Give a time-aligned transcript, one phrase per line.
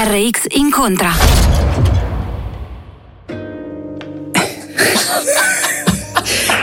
[0.00, 1.39] TRX incontra.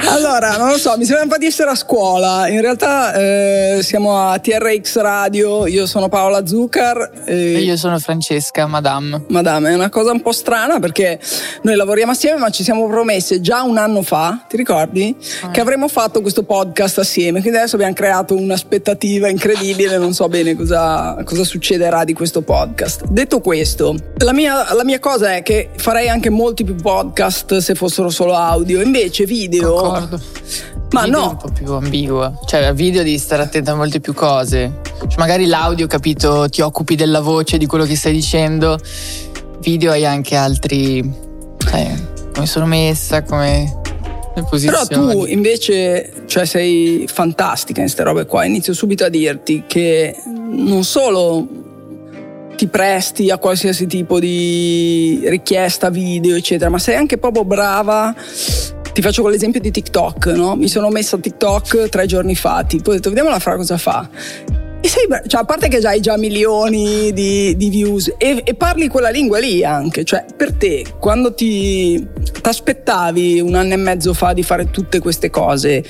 [0.09, 2.47] Allora, non lo so, mi sembra un po' di essere a scuola.
[2.47, 7.11] In realtà eh, siamo a TRX Radio, io sono Paola Zuccar.
[7.25, 9.25] E io sono Francesca, Madame.
[9.28, 11.19] Madame, è una cosa un po' strana perché
[11.63, 15.13] noi lavoriamo assieme, ma ci siamo promesse già un anno fa, ti ricordi?
[15.41, 15.52] Ah.
[15.52, 17.41] Che avremmo fatto questo podcast assieme.
[17.41, 23.03] Quindi adesso abbiamo creato un'aspettativa incredibile, non so bene cosa, cosa succederà di questo podcast.
[23.08, 27.75] Detto questo, la mia, la mia cosa è che farei anche molti più podcast se
[27.75, 29.73] fossero solo audio, invece video.
[29.73, 29.97] Concordo.
[30.91, 31.30] Ma Video è no.
[31.30, 32.34] un po' più ambigua.
[32.46, 34.81] Cioè, al video devi stare attento a molte più cose.
[35.00, 38.80] Cioè, magari l'audio, capito, ti occupi della voce, di quello che stai dicendo.
[39.59, 41.12] Video hai anche altri.
[41.58, 43.81] Sai, come sono messa, come.
[44.50, 48.46] Però tu invece cioè, sei fantastica in queste robe qua.
[48.46, 51.47] Inizio subito a dirti che non solo
[52.56, 58.14] ti presti a qualsiasi tipo di richiesta video, eccetera, ma sei anche proprio brava.
[58.97, 60.56] Ti faccio con l'esempio di TikTok, no?
[60.56, 64.09] Mi sono messa a TikTok tre giorni fa, tipo ho detto vediamola fra cosa fa.
[64.81, 68.56] E sei cioè, a parte che già hai già milioni di, di views e, e
[68.56, 72.08] parli quella lingua lì anche, cioè per te quando ti
[72.41, 75.85] aspettavi un anno e mezzo fa di fare tutte queste cose,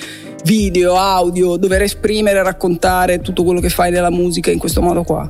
[0.48, 5.30] video, audio, dover esprimere, raccontare tutto quello che fai nella musica in questo modo qua?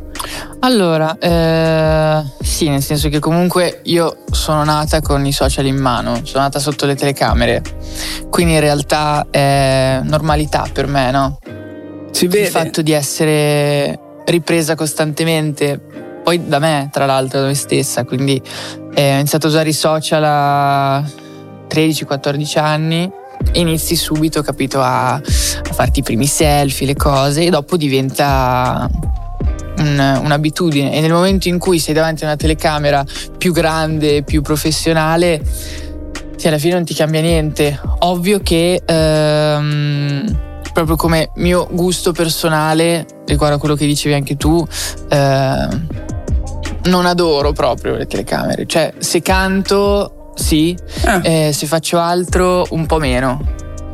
[0.60, 6.22] Allora, eh, sì, nel senso che comunque io sono nata con i social in mano,
[6.24, 7.64] sono nata sotto le telecamere,
[8.30, 11.40] quindi in realtà è normalità per me, no?
[12.12, 12.46] Si vede.
[12.46, 15.80] Il fatto di essere ripresa costantemente,
[16.24, 18.40] poi da me, tra l'altro, da me stessa, quindi
[18.94, 21.04] eh, ho iniziato a usare i social a
[21.68, 23.17] 13-14 anni
[23.54, 25.22] inizi subito, capito, a, a
[25.74, 28.90] farti i primi selfie, le cose, e dopo diventa
[29.80, 30.94] un- un'abitudine.
[30.94, 33.06] E nel momento in cui sei davanti a una telecamera
[33.38, 35.42] più grande, più professionale,
[36.36, 37.80] sì, alla fine non ti cambia niente.
[38.00, 40.38] Ovvio che ehm,
[40.72, 44.64] proprio come mio gusto personale, riguardo a quello che dicevi anche tu,
[45.10, 45.88] ehm,
[46.84, 48.66] non adoro proprio le telecamere.
[48.68, 53.42] Cioè, se canto, sì, Ah, eh, se faccio altro, un po' meno.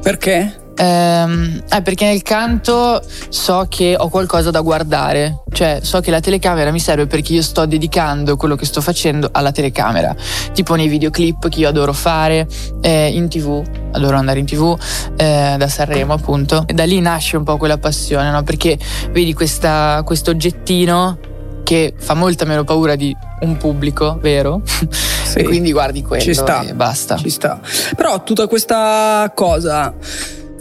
[0.02, 0.58] perché?
[0.76, 3.00] Ehm, eh, perché nel canto
[3.30, 7.44] so che ho qualcosa da guardare, cioè so che la telecamera mi serve perché io
[7.44, 10.16] sto dedicando quello che sto facendo alla telecamera,
[10.52, 12.48] tipo nei videoclip che io adoro fare,
[12.82, 14.76] eh, in tv, adoro andare in tv,
[15.16, 18.42] eh, da Sanremo appunto, e da lì nasce un po' quella passione, no?
[18.42, 18.76] perché
[19.12, 21.20] vedi questo oggettino
[21.64, 24.62] che fa molta meno paura di un pubblico, vero?
[25.34, 25.40] Sì.
[25.40, 26.62] e quindi guardi quello Ci sta.
[26.62, 27.16] e basta.
[27.18, 27.60] Ci sta.
[27.96, 29.96] Però tutta questa cosa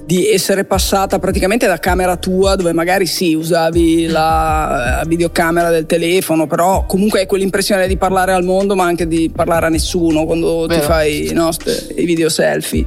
[0.05, 6.47] di essere passata praticamente da camera tua, dove magari sì, usavi la videocamera del telefono,
[6.47, 10.67] però comunque hai quell'impressione di parlare al mondo, ma anche di parlare a nessuno quando
[10.67, 10.87] ti Vero.
[10.87, 11.51] fai no,
[11.97, 12.85] i video selfie.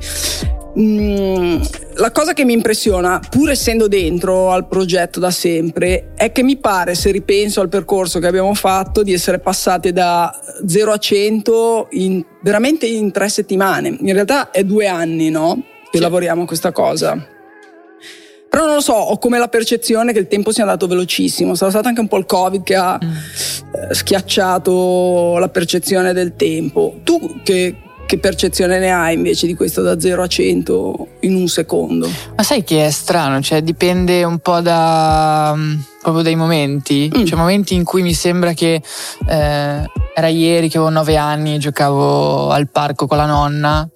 [0.77, 1.61] Mm,
[1.97, 6.57] la cosa che mi impressiona, pur essendo dentro al progetto da sempre, è che mi
[6.57, 11.87] pare, se ripenso al percorso che abbiamo fatto, di essere passate da 0 a 100
[11.91, 13.95] in, veramente in tre settimane.
[13.99, 15.63] In realtà è due anni, no?
[15.89, 16.03] Che Sì.
[16.03, 17.27] lavoriamo a questa cosa.
[18.49, 21.55] Però non lo so, ho come la percezione che il tempo sia andato velocissimo.
[21.55, 23.09] Sarà stato anche un po' il Covid che ha mm.
[23.89, 26.99] Eh, schiacciato la percezione del tempo.
[27.03, 31.47] Tu che, che percezione ne hai invece di questo da 0 a 100 in un
[31.47, 32.09] secondo?
[32.35, 37.11] Ma sai che è strano, cioè dipende un po' da mm, proprio dai momenti.
[37.15, 37.25] Mm.
[37.25, 38.81] Cioè momenti in cui mi sembra che
[39.27, 43.89] eh, era ieri che avevo 9 anni e giocavo al parco con la nonna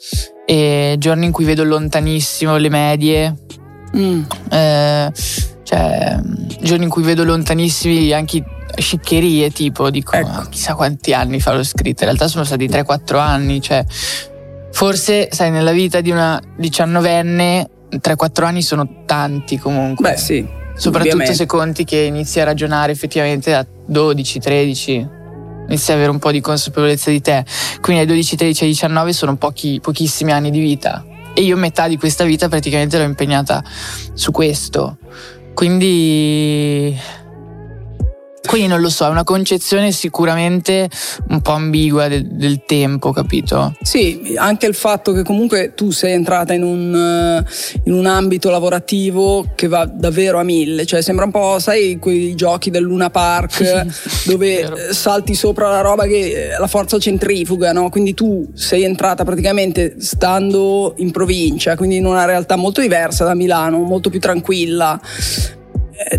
[0.46, 3.36] e giorni in cui vedo lontanissimo le medie.
[3.96, 4.22] Mm.
[4.50, 5.12] Eh,
[5.64, 6.20] cioè,
[6.62, 8.44] giorni in cui vedo lontanissimi anche
[8.76, 10.48] sciccherie, tipo, dico, ecco.
[10.50, 12.04] chissà quanti anni fa l'ho scritto.
[12.04, 13.84] In realtà sono stati 3-4 anni, cioè,
[14.72, 20.12] forse, sai, nella vita di una diciannovenne, 3-4 anni sono tanti comunque.
[20.12, 20.58] Beh, sì.
[20.76, 21.34] Soprattutto ovviamente.
[21.34, 25.08] se conti che inizi a ragionare effettivamente a 12, 13,
[25.68, 27.44] inizi ad avere un po' di consapevolezza di te.
[27.82, 31.04] Quindi ai 12, 13 ai 19 sono pochi, pochissimi anni di vita.
[31.34, 33.62] E io metà di questa vita praticamente l'ho impegnata
[34.14, 34.98] su questo.
[35.54, 36.98] Quindi
[38.50, 40.90] quindi non lo so, è una concezione sicuramente
[41.28, 43.76] un po' ambigua del, del, tempo, capito?
[43.80, 48.50] Sì, anche il fatto che comunque tu sei entrata in un, eh, in un ambito
[48.50, 53.12] lavorativo che va davvero a mille, cioè sembra un po', sai, quei giochi del Luna
[53.12, 53.86] Park
[54.26, 57.92] dove eh, salti sopra la roba che la forza centrifuga, no?
[57.92, 63.36] Quindi tu sei entrata praticamente stando in provincia, quindi in una realtà molto diversa da
[63.36, 65.59] Milano, molto più tranquilla eh,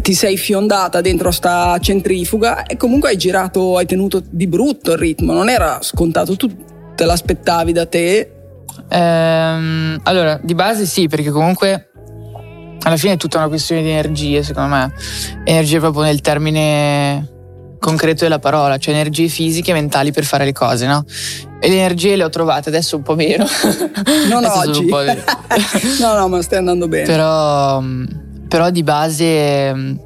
[0.03, 4.99] ti sei fiondata dentro sta centrifuga e comunque hai girato, hai tenuto di brutto il
[4.99, 6.51] ritmo, non era scontato, tu
[6.95, 8.33] te l'aspettavi da te?
[8.89, 11.91] Ehm, allora, di base sì, perché comunque
[12.83, 14.93] alla fine è tutta una questione di energie, secondo me.
[15.45, 17.29] Energie proprio nel termine
[17.79, 21.05] concreto della parola, cioè energie fisiche e mentali per fare le cose, no?
[21.59, 23.47] E le energie le ho trovate, adesso un po' meno.
[24.29, 24.87] Non oggi.
[26.01, 27.07] no, no, ma stai andando bene.
[27.07, 27.83] Però
[28.51, 29.97] però di base mm,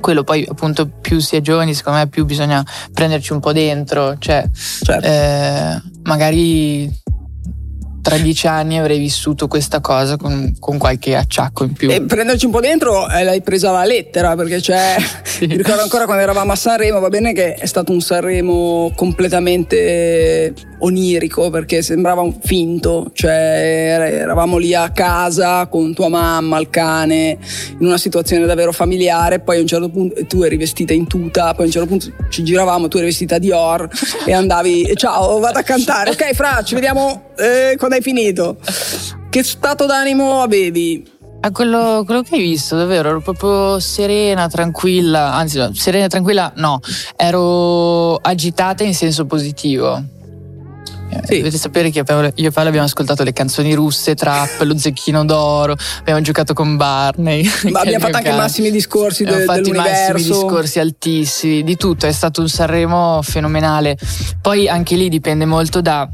[0.00, 4.16] quello poi appunto più si è giovani secondo me più bisogna prenderci un po' dentro
[4.18, 4.48] cioè
[4.82, 5.06] certo.
[5.06, 6.90] eh, magari
[8.06, 11.90] tra dieci anni avrei vissuto questa cosa con, con, qualche acciacco in più.
[11.90, 14.94] E prenderci un po' dentro eh, l'hai presa la lettera, perché c'è.
[15.24, 15.48] sì.
[15.48, 20.54] Mi ricordo ancora quando eravamo a Sanremo, va bene che è stato un Sanremo completamente
[20.78, 27.38] onirico, perché sembrava un finto, cioè eravamo lì a casa con tua mamma, il cane,
[27.78, 31.54] in una situazione davvero familiare, poi a un certo punto tu eri vestita in tuta,
[31.54, 33.88] poi a un certo punto ci giravamo, tu eri vestita di Or
[34.24, 38.58] e andavi, ciao, vado a cantare, ok Fra, ci vediamo eh, quando hai finito.
[39.28, 41.14] Che stato d'animo avevi?
[41.40, 46.52] A quello, quello, che hai visto, davvero, ero proprio serena, tranquilla, anzi, no, serena tranquilla,
[46.56, 46.80] no,
[47.14, 50.02] ero agitata in senso positivo.
[51.24, 51.38] Sì.
[51.38, 55.76] Dovete sapere che io e Paolo abbiamo ascoltato le canzoni russe, trap, lo zecchino d'oro,
[56.00, 57.48] abbiamo giocato con Barney.
[57.70, 60.10] Ma abbiamo fatto anche i massimi discorsi de- abbiamo fatto dell'universo.
[60.10, 63.96] i massimi discorsi altissimi, di tutto, è stato un Sanremo fenomenale.
[64.40, 66.08] Poi anche lì dipende molto da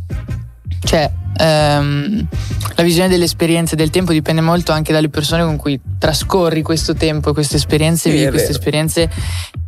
[0.85, 2.27] cioè, ehm,
[2.75, 6.95] la visione delle esperienze del tempo dipende molto anche dalle persone con cui trascorri questo
[6.95, 9.11] tempo e queste esperienze, sì, vivi queste esperienze.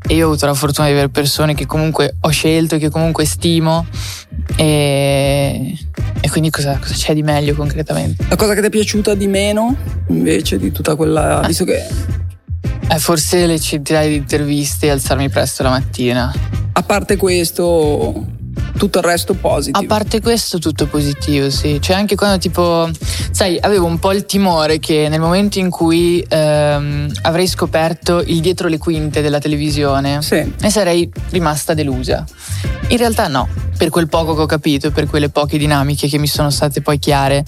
[0.06, 3.25] E io ho avuto la fortuna di avere persone che comunque ho scelto, che comunque
[3.25, 3.87] stimo.
[4.56, 5.78] E,
[6.20, 8.26] e quindi cosa, cosa, c'è di meglio concretamente?
[8.28, 9.76] La cosa che ti è piaciuta di meno
[10.08, 11.40] invece di tutta quella.
[11.40, 11.46] Ah.
[11.46, 11.87] visto che.
[12.87, 16.33] Eh, forse le centinaia di interviste e alzarmi presto la mattina.
[16.73, 18.26] A parte questo,
[18.76, 19.78] tutto il resto positivo.
[19.78, 21.81] A parte questo, tutto positivo, sì.
[21.81, 22.88] Cioè, anche quando tipo,
[23.31, 28.40] sai, avevo un po' il timore che nel momento in cui ehm, avrei scoperto il
[28.40, 30.52] dietro le quinte della televisione, sì.
[30.59, 32.25] ne sarei rimasta delusa.
[32.88, 36.26] In realtà no, per quel poco che ho capito, per quelle poche dinamiche che mi
[36.26, 37.45] sono state poi chiare,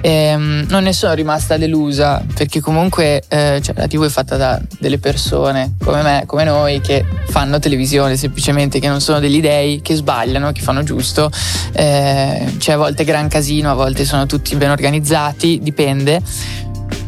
[0.00, 4.60] ehm, non ne sono rimasta delusa, perché comunque eh, cioè, la TV è fatta da
[4.78, 9.80] delle persone come me, come noi, che fanno televisione semplicemente, che non sono degli dei,
[9.80, 11.30] che sbagliano, che fanno giusto.
[11.72, 16.22] Eh, c'è a volte gran casino, a volte sono tutti ben organizzati, dipende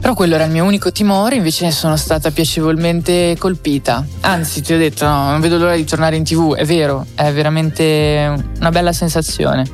[0.02, 4.04] però quello era il mio unico timore, invece ne sono stata piacevolmente colpita.
[4.23, 7.31] Anzi, ti ho detto, no, non vedo l'ora di tornare in tv, è vero, è
[7.33, 9.64] veramente una bella sensazione.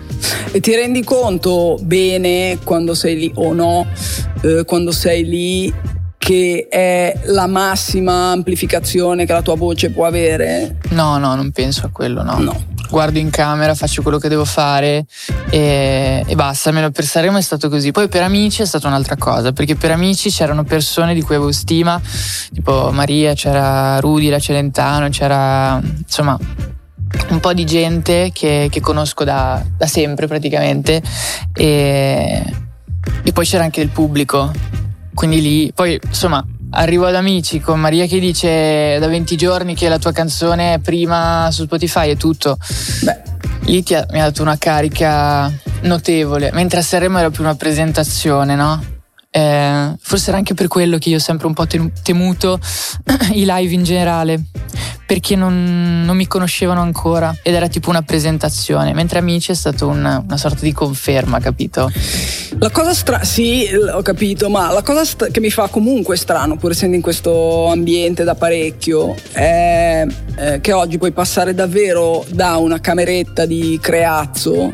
[0.52, 3.86] E ti rendi conto bene quando sei lì o no,
[4.42, 5.74] eh, quando sei lì
[6.18, 10.76] che è la massima amplificazione che la tua voce può avere?
[10.90, 12.38] No, no, non penso a quello, no.
[12.38, 15.06] No guardo in camera, faccio quello che devo fare
[15.50, 16.68] e, e, basta.
[16.68, 17.90] Almeno per Sanremo è stato così.
[17.90, 21.52] Poi per amici è stata un'altra cosa, perché per amici c'erano persone di cui avevo
[21.52, 22.00] stima,
[22.52, 26.38] tipo Maria, c'era Rudy, la Celentano, c'era insomma
[27.28, 31.02] un po' di gente che, che conosco da, da, sempre praticamente
[31.54, 32.42] e,
[33.22, 34.50] e poi c'era anche il pubblico.
[35.14, 39.88] Quindi lì, poi insomma arrivo ad amici con Maria che dice da 20 giorni che
[39.88, 42.56] la tua canzone è prima su Spotify e tutto.
[43.02, 43.22] Beh,
[43.62, 45.50] lì ti ha, mi ha dato una carica
[45.82, 48.82] notevole, mentre a Sanremo era più una presentazione, no?
[49.30, 52.58] Eh, forse era anche per quello che io ho sempre un po' temuto
[53.32, 54.44] i live in generale,
[55.08, 59.86] perché non, non, mi conoscevano ancora ed era tipo una presentazione, mentre Amici è stato
[59.86, 61.90] una, una sorta di conferma, capito?
[62.58, 66.58] La cosa strana, sì, ho capito, ma la cosa st- che mi fa comunque strano,
[66.58, 72.58] pur essendo in questo ambiente da parecchio, è eh, che oggi puoi passare davvero da
[72.58, 74.70] una cameretta di creazzo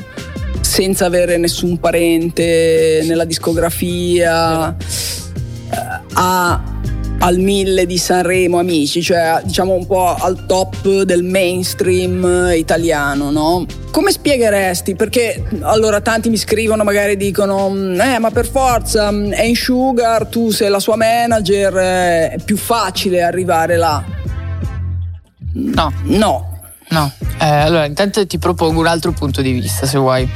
[0.62, 6.73] senza avere nessun parente nella discografia eh, a,
[7.20, 13.64] al mille di Sanremo amici, cioè diciamo un po' al top del mainstream italiano, no?
[13.90, 14.94] Come spiegheresti?
[14.94, 20.50] Perché allora tanti mi scrivono, magari dicono, eh ma per forza è in Sugar, tu
[20.50, 24.04] sei la sua manager, eh, è più facile arrivare là.
[25.52, 25.92] No.
[26.02, 26.54] No,
[26.94, 30.28] No, eh, allora intanto ti propongo un altro punto di vista se vuoi.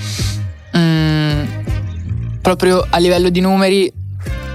[0.76, 1.44] Mm,
[2.40, 3.92] proprio a livello di numeri,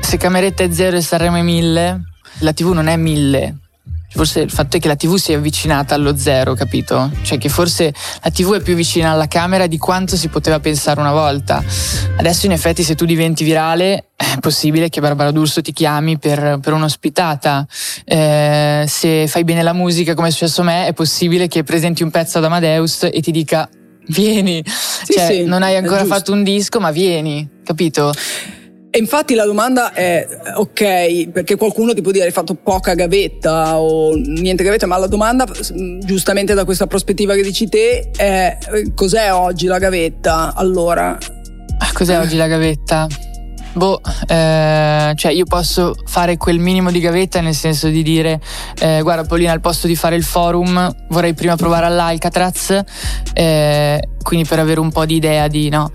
[0.02, 2.02] se Cameretta è 0 e Sanremo è 1000,
[2.44, 3.56] la TV non è 1000,
[4.16, 7.10] Forse il fatto è che la TV si è avvicinata allo zero, capito?
[7.24, 11.00] Cioè che forse la TV è più vicina alla camera di quanto si poteva pensare
[11.00, 11.64] una volta.
[12.18, 16.60] Adesso in effetti se tu diventi virale è possibile che Barbara D'Urso ti chiami per,
[16.62, 17.66] per un'ospitata.
[18.06, 22.04] Eh, se fai bene la musica come è successo a me è possibile che presenti
[22.04, 23.68] un pezzo ad Amadeus e ti dica
[24.10, 24.64] vieni.
[24.64, 28.14] Sì, cioè, sì, non hai ancora fatto un disco ma vieni, capito?
[28.96, 33.80] E infatti la domanda è ok, perché qualcuno ti può dire hai fatto poca gavetta
[33.80, 35.48] o niente gavetta, ma la domanda
[36.02, 38.56] giustamente da questa prospettiva che dici te è
[38.94, 40.54] cos'è oggi la gavetta?
[40.54, 43.08] Allora, ah, cos'è oggi la gavetta?
[43.74, 48.40] Boh, eh, cioè io posso fare quel minimo di gavetta nel senso di dire
[48.80, 52.80] eh, guarda Paolina al posto di fare il forum vorrei prima provare all'Alcatraz
[53.34, 55.92] eh, quindi per avere un po' di idea di no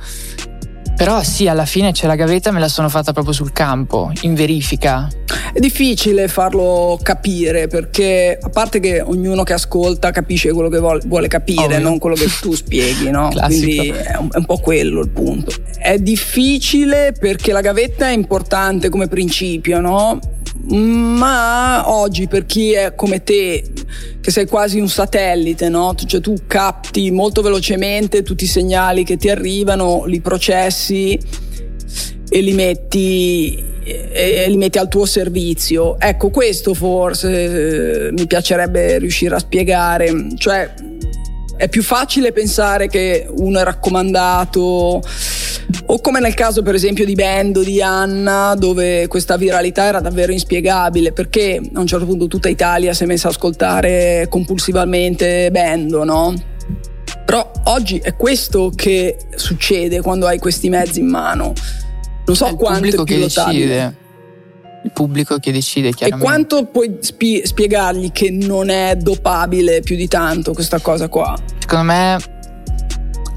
[0.98, 4.34] però sì, alla fine c'è la gavetta, me la sono fatta proprio sul campo, in
[4.34, 5.08] verifica.
[5.52, 11.28] È difficile farlo capire perché a parte che ognuno che ascolta capisce quello che vuole,
[11.28, 11.78] capire, Ovvio.
[11.78, 13.30] non quello che tu spieghi, no?
[13.46, 15.52] Quindi è un, è un po' quello il punto.
[15.78, 20.18] È difficile perché la gavetta è importante come principio, no?
[20.66, 23.64] Ma oggi per chi è come te,
[24.20, 25.94] che sei quasi un satellite, no?
[25.94, 31.18] cioè tu capti molto velocemente tutti i segnali che ti arrivano, li processi
[32.28, 35.98] e li metti, e li metti al tuo servizio.
[35.98, 40.74] Ecco, questo forse eh, mi piacerebbe riuscire a spiegare, cioè
[41.56, 45.02] è più facile pensare che uno è raccomandato
[45.86, 50.32] o come nel caso per esempio di Bendo di Anna dove questa viralità era davvero
[50.32, 56.04] inspiegabile perché a un certo punto tutta Italia si è messa a ascoltare compulsivamente Bendo,
[56.04, 56.34] no?
[57.24, 61.52] Però oggi è questo che succede quando hai questi mezzi in mano.
[62.24, 63.96] Non so è il quanto pubblico è che decide.
[64.84, 66.24] Il pubblico che decide chiaramente.
[66.24, 71.36] E quanto puoi spie- spiegargli che non è dopabile più di tanto questa cosa qua?
[71.58, 72.37] Secondo me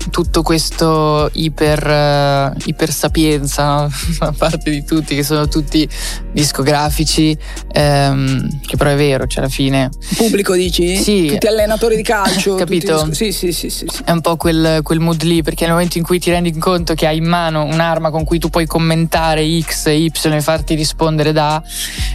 [0.09, 3.89] tutto questo iper, uh, iper sapienza no?
[4.19, 5.87] da parte di tutti, che sono tutti
[6.31, 7.37] discografici,
[7.71, 9.89] ehm, che però è vero, cioè alla fine.
[10.15, 10.97] Pubblico dici?
[10.97, 11.27] Sì.
[11.27, 12.55] Tutti allenatori di calcio.
[12.61, 13.03] Capito?
[13.03, 14.01] Disco- sì, sì, sì, sì, sì.
[14.03, 16.93] È un po' quel, quel, mood lì, perché nel momento in cui ti rendi conto
[16.93, 20.75] che hai in mano un'arma con cui tu puoi commentare X e Y e farti
[20.75, 21.61] rispondere da,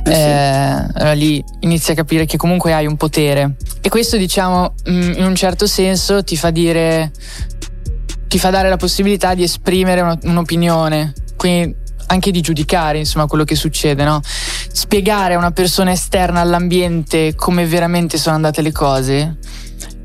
[0.05, 3.57] eh, eh, allora lì inizi a capire che comunque hai un potere.
[3.81, 7.13] E questo, diciamo, mm, in un certo senso ti fa dire
[8.29, 13.55] ti fa dare la possibilità di esprimere un'opinione, quindi anche di giudicare insomma quello che
[13.55, 14.21] succede, no?
[14.23, 19.37] Spiegare a una persona esterna all'ambiente come veramente sono andate le cose.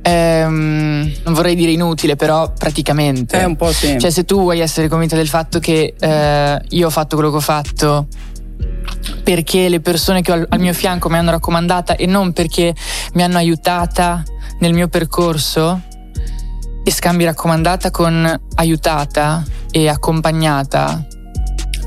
[0.03, 3.39] Ehm, non vorrei dire inutile, però praticamente.
[3.39, 3.99] È un po' sì.
[3.99, 7.37] Cioè, se tu vuoi essere convinta del fatto che eh, io ho fatto quello che
[7.37, 8.07] ho fatto
[9.23, 12.73] perché le persone che ho al, al mio fianco mi hanno raccomandata e non perché
[13.13, 14.23] mi hanno aiutata
[14.59, 15.81] nel mio percorso,
[16.83, 21.05] e scambi raccomandata con aiutata e accompagnata.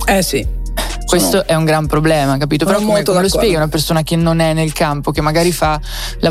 [0.07, 0.63] Eh sì.
[1.07, 2.65] Questo sono, è un gran problema, capito?
[2.65, 5.79] Però come, come lo spieghi una persona che non è nel campo, che magari fa,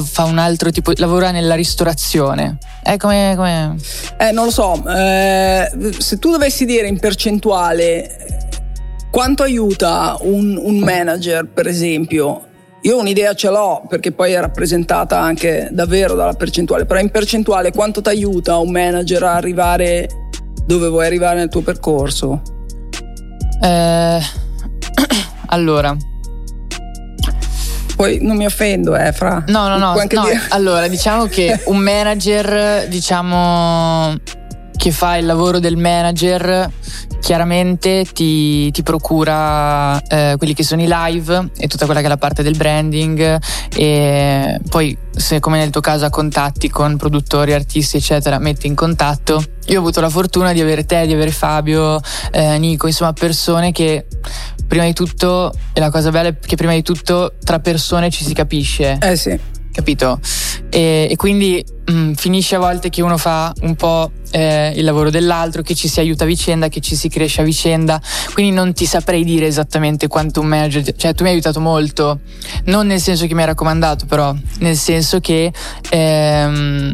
[0.01, 2.57] fa un altro tipo, lavora nella ristorazione?
[2.83, 3.75] Eh, come, come...
[4.17, 4.83] eh non lo so.
[4.85, 8.49] Eh, se tu dovessi dire in percentuale
[9.11, 12.47] quanto aiuta un, un manager, per esempio,
[12.83, 17.71] io un'idea ce l'ho perché poi è rappresentata anche davvero dalla percentuale, però in percentuale
[17.71, 20.07] quanto ti aiuta un manager a arrivare
[20.65, 22.41] dove vuoi arrivare nel tuo percorso?
[23.61, 24.19] Eh,
[25.47, 25.95] allora,
[27.95, 29.43] poi non mi offendo, eh, fra.
[29.47, 29.93] No, no, no.
[29.93, 34.13] no allora, diciamo che un manager, diciamo
[34.83, 36.69] che fa il lavoro del manager
[37.21, 42.09] chiaramente ti, ti procura eh, quelli che sono i live e tutta quella che è
[42.09, 43.39] la parte del branding
[43.77, 48.75] e poi se come nel tuo caso ha contatti con produttori, artisti eccetera metti in
[48.75, 52.01] contatto io ho avuto la fortuna di avere te, di avere Fabio,
[52.33, 54.07] eh, Nico, insomma persone che
[54.67, 58.25] prima di tutto, e la cosa bella è che prima di tutto tra persone ci
[58.25, 58.97] si capisce.
[59.01, 60.19] Eh sì capito?
[60.69, 64.83] E, e quindi mh, mm, finisce a volte che uno fa un po' eh, il
[64.83, 68.01] lavoro dell'altro, che ci si aiuta a vicenda, che ci si cresce a vicenda,
[68.33, 72.21] quindi non ti saprei dire esattamente quanto un manager, cioè tu mi hai aiutato molto,
[72.65, 75.51] non nel senso che mi hai raccomandato, però nel senso che
[75.89, 76.91] ehm,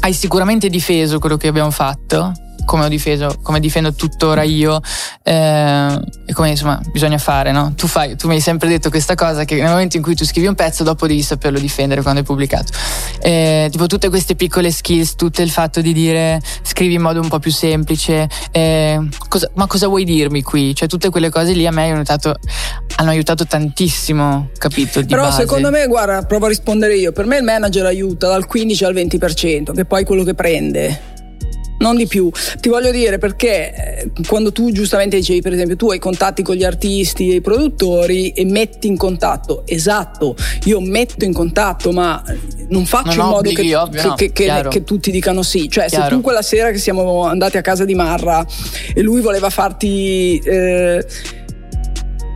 [0.00, 2.32] hai sicuramente difeso quello che abbiamo fatto
[2.64, 4.80] come ho difeso, come difendo tuttora io
[5.22, 7.74] eh, e come insomma bisogna fare, no?
[7.76, 10.24] Tu, fai, tu mi hai sempre detto questa cosa che nel momento in cui tu
[10.24, 12.72] scrivi un pezzo dopo devi saperlo difendere quando è pubblicato.
[13.20, 17.28] Eh, tipo tutte queste piccole skills, tutto il fatto di dire scrivi in modo un
[17.28, 20.74] po' più semplice, eh, cosa, ma cosa vuoi dirmi qui?
[20.74, 22.34] Cioè tutte quelle cose lì a me hanno aiutato,
[22.96, 25.04] hanno aiutato tantissimo, capito?
[25.04, 25.40] Però base.
[25.40, 28.94] secondo me, guarda, provo a rispondere io, per me il manager aiuta dal 15 al
[28.94, 31.10] 20%, che poi è quello che prende
[31.82, 32.30] non di più.
[32.60, 36.54] Ti voglio dire perché eh, quando tu giustamente dicevi, per esempio, tu hai contatti con
[36.54, 42.22] gli artisti e i produttori e metti in contatto, esatto, io metto in contatto, ma
[42.68, 45.68] non faccio non in modo che, ovvio, che, che, che, tutti dicano sì.
[45.68, 46.04] Cioè, chiaro.
[46.04, 48.44] se tu quella sera che siamo andati a casa di Marra
[48.94, 50.38] e lui voleva farti.
[50.38, 51.04] Eh,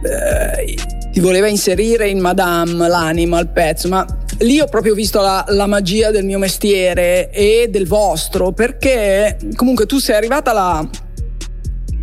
[0.02, 0.76] eh,
[1.16, 4.04] ti voleva inserire in Madame l'anima, il pezzo, ma
[4.40, 9.86] lì ho proprio visto la, la, magia del mio mestiere e del vostro, perché comunque
[9.86, 10.86] tu sei arrivata là.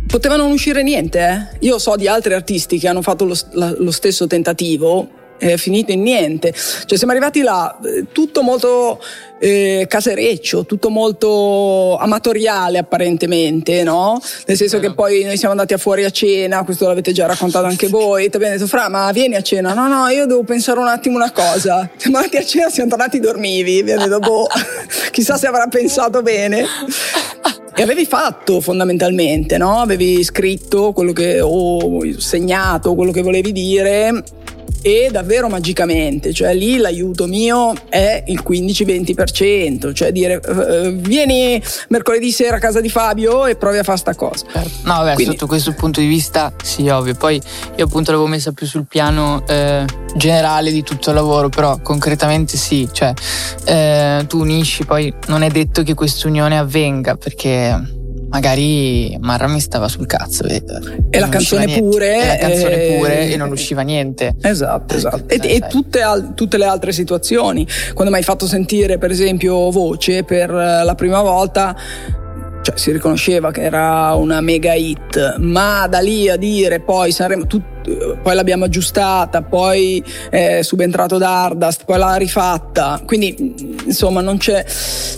[0.08, 1.58] Poteva non uscire niente, eh?
[1.60, 6.02] Io so di altri artisti che hanno fatto lo, lo stesso tentativo è finito in
[6.02, 6.52] niente.
[6.52, 9.00] Cioè siamo arrivati là, eh, tutto molto
[9.38, 14.20] eh, casereccio, tutto molto amatoriale apparentemente, no?
[14.46, 17.66] Nel senso che poi noi siamo andati a fuori a cena, questo l'avete già raccontato
[17.66, 19.74] anche voi, ti abbiamo detto Fra, ma vieni a cena?
[19.74, 21.90] No, no, io devo pensare un attimo una cosa.
[21.96, 24.46] Siamo andati a cena, siamo tornati dormivi, abbiamo detto, boh,
[25.10, 26.64] chissà se avrà pensato bene.
[27.76, 29.80] E avevi fatto fondamentalmente, no?
[29.80, 34.22] Avevi scritto quello che ho segnato, quello che volevi dire
[34.86, 42.30] e davvero magicamente, cioè lì l'aiuto mio è il 15-20%, cioè dire uh, vieni mercoledì
[42.30, 44.44] sera a casa di Fabio e provi a fare sta cosa.
[44.52, 44.70] Certo.
[44.82, 47.14] No, vabbè, Quindi, sotto questo punto di vista sì, ovvio.
[47.14, 47.40] Poi
[47.76, 52.58] io appunto l'avevo messa più sul piano eh, generale di tutto il lavoro, però concretamente
[52.58, 53.14] sì, cioè
[53.64, 58.02] eh, tu unisci, poi non è detto che questa unione avvenga perché
[58.34, 60.60] magari Marra mi stava sul cazzo e,
[61.08, 62.96] e la canzone pure e la canzone e...
[62.96, 64.34] pure e non usciva niente.
[64.42, 65.28] Esatto esatto.
[65.28, 67.64] e, e tutte, al, tutte, le altre situazioni.
[67.92, 71.76] Quando mi hai fatto sentire per esempio voce per la prima volta
[72.64, 77.46] cioè si riconosceva che era una mega hit, ma da lì a dire poi saremo
[77.46, 77.72] tutti
[78.22, 83.02] poi l'abbiamo aggiustata, poi è subentrato Dardust, poi l'ha rifatta.
[83.04, 84.64] Quindi, insomma, non c'è,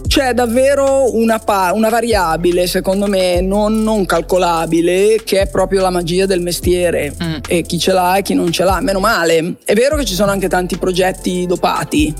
[0.09, 5.91] c'è davvero una, pa- una variabile, secondo me, non, non, calcolabile, che è proprio la
[5.91, 7.15] magia del mestiere.
[7.23, 7.37] Mm.
[7.47, 8.81] E chi ce l'ha e chi non ce l'ha.
[8.81, 9.55] Meno male.
[9.65, 12.15] È vero che ci sono anche tanti progetti dopati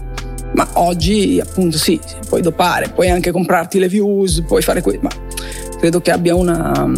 [0.57, 5.11] ma oggi appunto sì, puoi dopare, puoi anche comprarti le views, puoi fare questo, ma
[5.79, 6.91] credo che abbia una...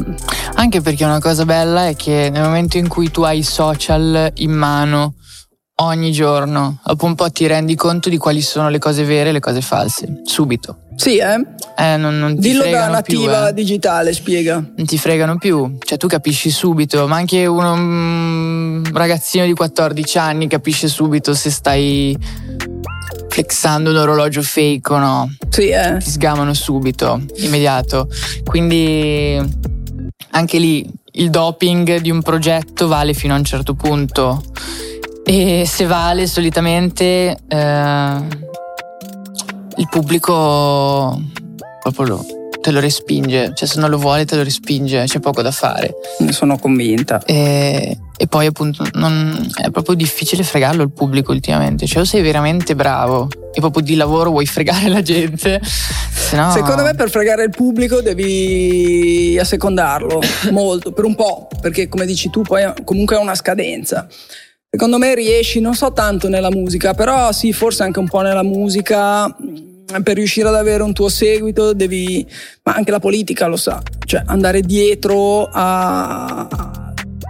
[0.55, 4.31] Anche perché una cosa bella è che nel momento in cui tu hai i social
[4.37, 5.15] in mano
[5.81, 9.33] ogni giorno, dopo un po' ti rendi conto di quali sono le cose vere e
[9.33, 10.83] le cose false, subito.
[10.95, 11.41] Sì, eh?
[11.77, 13.55] eh non, non Dillo da nativa più, eh.
[13.55, 14.55] digitale, spiega.
[14.55, 20.19] Non ti fregano più, cioè tu capisci subito, ma anche uno, un ragazzino di 14
[20.19, 22.17] anni capisce subito se stai
[23.29, 25.35] flexando un orologio fake o no.
[25.49, 25.97] Sì, eh.
[25.99, 28.09] Ti sgamano subito, immediato.
[28.45, 29.39] Quindi
[30.31, 34.43] anche lì il doping di un progetto vale fino a un certo punto.
[35.25, 38.17] E se vale solitamente eh,
[39.77, 41.21] il pubblico
[41.81, 42.27] proprio lo,
[42.61, 45.95] te lo respinge, cioè se non lo vuole te lo respinge, c'è poco da fare.
[46.21, 47.23] Ne sono convinta.
[47.25, 52.21] E, e poi appunto non, è proprio difficile fregarlo il pubblico ultimamente, cioè o sei
[52.21, 56.51] veramente bravo e proprio di lavoro vuoi fregare la gente, sennò...
[56.51, 62.29] Secondo me per fregare il pubblico devi assecondarlo molto, per un po', perché come dici
[62.29, 64.09] tu poi comunque ha una scadenza.
[64.69, 68.43] Secondo me riesci, non so tanto nella musica, però sì, forse anche un po' nella
[68.43, 69.33] musica
[70.03, 72.27] per riuscire ad avere un tuo seguito devi,
[72.65, 76.88] ma anche la politica lo sa, cioè andare dietro a,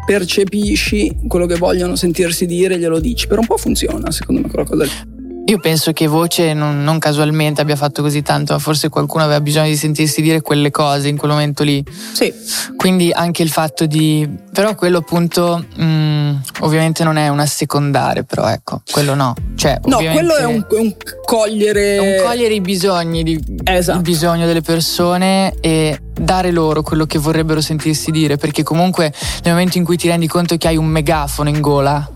[0.08, 3.26] percepisci quello che vogliono sentirsi dire, glielo dici.
[3.26, 5.17] Per un po' funziona, secondo me, quella cosa lì.
[5.48, 9.40] Io penso che voce non, non, casualmente abbia fatto così tanto, ma forse qualcuno aveva
[9.40, 11.82] bisogno di sentirsi dire quelle cose in quel momento lì.
[12.12, 12.30] Sì.
[12.76, 14.28] Quindi anche il fatto di.
[14.52, 19.34] Però quello appunto mh, mm, ovviamente non è un assecondare, però ecco, quello no.
[19.56, 21.96] Cioè, no, quello è un, un, cogliere.
[21.96, 23.96] È un cogliere i bisogni, di, esatto.
[23.96, 29.54] il bisogno delle persone e dare loro quello che vorrebbero sentirsi dire, perché comunque nel
[29.54, 32.06] momento in cui ti rendi conto che hai un megafono in gola.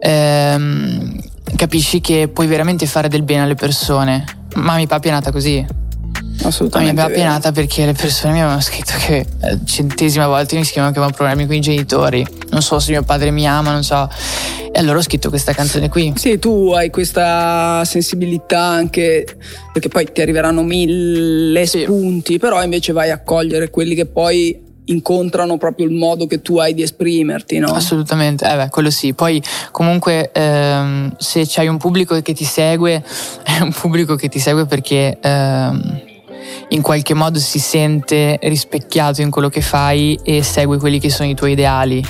[0.00, 1.20] Ehm,
[1.56, 4.24] capisci che puoi veramente fare del bene alle persone.
[4.54, 5.64] Mami Papi è nata così.
[6.42, 6.94] Assolutamente.
[6.94, 10.64] Mami Papi è nata perché le persone mi avevano scritto che eh, centesima volta mi
[10.64, 12.26] scrivono che avevano problemi con i genitori.
[12.50, 14.08] Non so se mio padre mi ama, non so.
[14.72, 16.12] E allora ho scritto questa canzone qui.
[16.16, 19.24] Sì, tu hai questa sensibilità anche
[19.72, 21.82] perché poi ti arriveranno mille sì.
[21.82, 26.58] spunti, però invece vai a cogliere quelli che poi incontrano proprio il modo che tu
[26.58, 27.72] hai di esprimerti, no?
[27.72, 29.14] Assolutamente, eh beh, quello sì.
[29.14, 33.02] Poi comunque ehm, se c'hai un pubblico che ti segue,
[33.42, 36.00] è un pubblico che ti segue perché ehm,
[36.70, 41.28] in qualche modo si sente rispecchiato in quello che fai e segue quelli che sono
[41.28, 42.04] i tuoi ideali.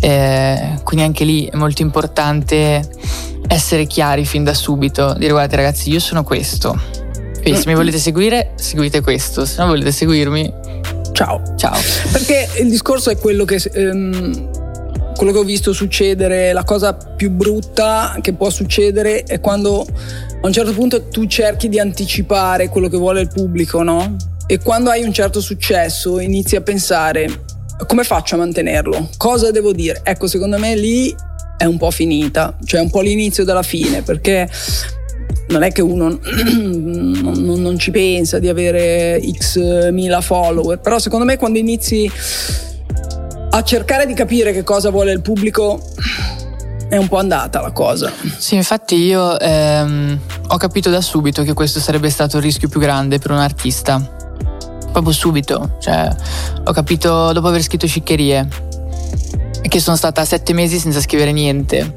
[0.00, 2.86] Eh, quindi anche lì è molto importante
[3.48, 7.06] essere chiari fin da subito, dire guardate ragazzi io sono questo.
[7.40, 10.52] Quindi se mi volete seguire, seguite questo, se non volete seguirmi,
[11.12, 11.42] ciao.
[11.56, 11.78] Ciao.
[12.12, 13.60] Perché il discorso è quello che...
[13.72, 14.50] Ehm,
[15.18, 20.46] quello che ho visto succedere, la cosa più brutta che può succedere è quando a
[20.46, 24.14] un certo punto tu cerchi di anticipare quello che vuole il pubblico, no?
[24.46, 27.46] E quando hai un certo successo inizi a pensare
[27.86, 29.08] come faccio a mantenerlo?
[29.16, 30.00] Cosa devo dire?
[30.02, 31.14] Ecco, secondo me lì
[31.56, 34.48] è un po' finita, cioè un po' l'inizio della fine, perché
[35.48, 41.24] non è che uno non, non, ci pensa di avere x mila follower, però secondo
[41.24, 42.10] me quando inizi
[43.50, 45.80] a cercare di capire che cosa vuole il pubblico
[46.88, 48.12] è un po' andata la cosa.
[48.36, 52.80] Sì, infatti io ehm, ho capito da subito che questo sarebbe stato il rischio più
[52.80, 54.16] grande per un artista.
[54.90, 56.08] Proprio subito, cioè
[56.64, 58.48] ho capito dopo aver scritto Sciccherie
[59.68, 61.94] che sono stata sette mesi senza scrivere niente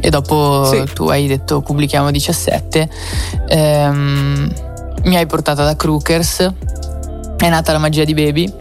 [0.00, 0.84] e dopo sì.
[0.94, 2.88] tu hai detto pubblichiamo 17.
[3.48, 4.52] Ehm,
[5.04, 6.52] mi hai portata da Crookers,
[7.36, 8.52] è nata la magia di Baby.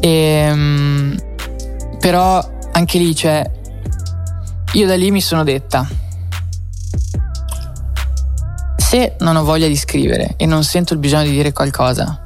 [0.00, 1.16] Ehm,
[1.98, 3.50] però anche lì cioè,
[4.72, 5.88] io da lì mi sono detta,
[8.76, 12.22] se non ho voglia di scrivere e non sento il bisogno di dire qualcosa,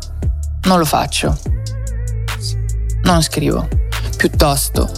[0.64, 1.36] non lo faccio.
[3.02, 3.66] Non scrivo.
[4.16, 4.88] Piuttosto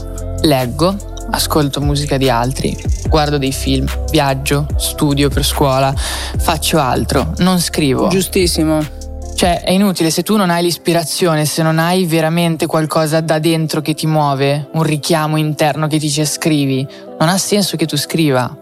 [0.42, 2.76] leggo, ascolto musica di altri,
[3.08, 8.08] guardo dei film, viaggio, studio per scuola, faccio altro, non scrivo.
[8.08, 9.00] Giustissimo.
[9.34, 13.80] Cioè, è inutile se tu non hai l'ispirazione, se non hai veramente qualcosa da dentro
[13.80, 16.86] che ti muove, un richiamo interno che ti dice scrivi,
[17.18, 18.56] non ha senso che tu scriva.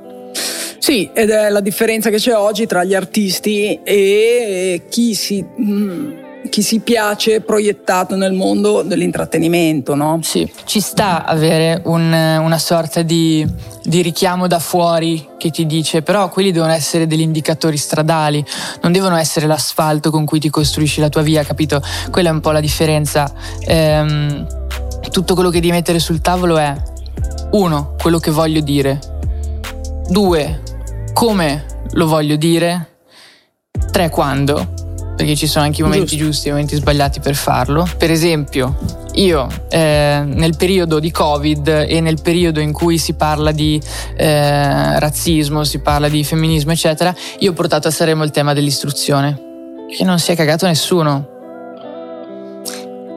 [0.78, 5.44] Sì, ed è la differenza che c'è oggi tra gli artisti e chi si.
[5.60, 10.18] Mm, chi si piace proiettato nel mondo dell'intrattenimento, no?
[10.22, 13.46] Sì, ci sta avere un, una sorta di,
[13.82, 18.44] di, richiamo da fuori che ti dice, però quelli devono essere degli indicatori stradali,
[18.82, 21.80] non devono essere l'asfalto con cui ti costruisci la tua via, capito?
[22.10, 23.32] Quella è un po' la differenza.
[23.60, 24.46] Ehm,
[25.10, 26.74] tutto quello che devi mettere sul tavolo è,
[27.52, 28.98] uno, quello che voglio dire,
[30.08, 30.62] due,
[31.14, 32.98] come lo voglio dire,
[33.90, 34.89] tre, quando
[35.20, 36.24] perché ci sono anche i momenti Giusto.
[36.24, 37.86] giusti e i momenti sbagliati per farlo.
[37.98, 38.74] Per esempio,
[39.14, 43.78] io eh, nel periodo di Covid e nel periodo in cui si parla di
[44.16, 49.38] eh, razzismo, si parla di femminismo, eccetera, io ho portato a Sanremo il tema dell'istruzione,
[49.94, 51.28] che non si è cagato nessuno.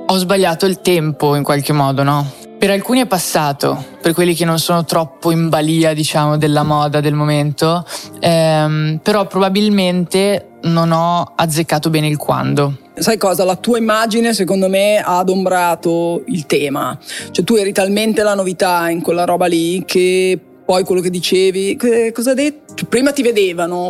[0.06, 2.43] Ho sbagliato il tempo in qualche modo, no?
[2.64, 7.02] Per alcuni è passato, per quelli che non sono troppo in balia, diciamo, della moda
[7.02, 7.86] del momento,
[8.22, 12.78] ehm, però probabilmente non ho azzeccato bene il quando.
[12.96, 13.44] Sai cosa?
[13.44, 16.98] La tua immagine, secondo me, ha adombrato il tema.
[17.32, 21.78] Cioè, tu eri talmente la novità in quella roba lì che poi quello che dicevi,
[22.14, 22.76] cosa hai detto?
[22.76, 23.90] Cioè, prima ti vedevano,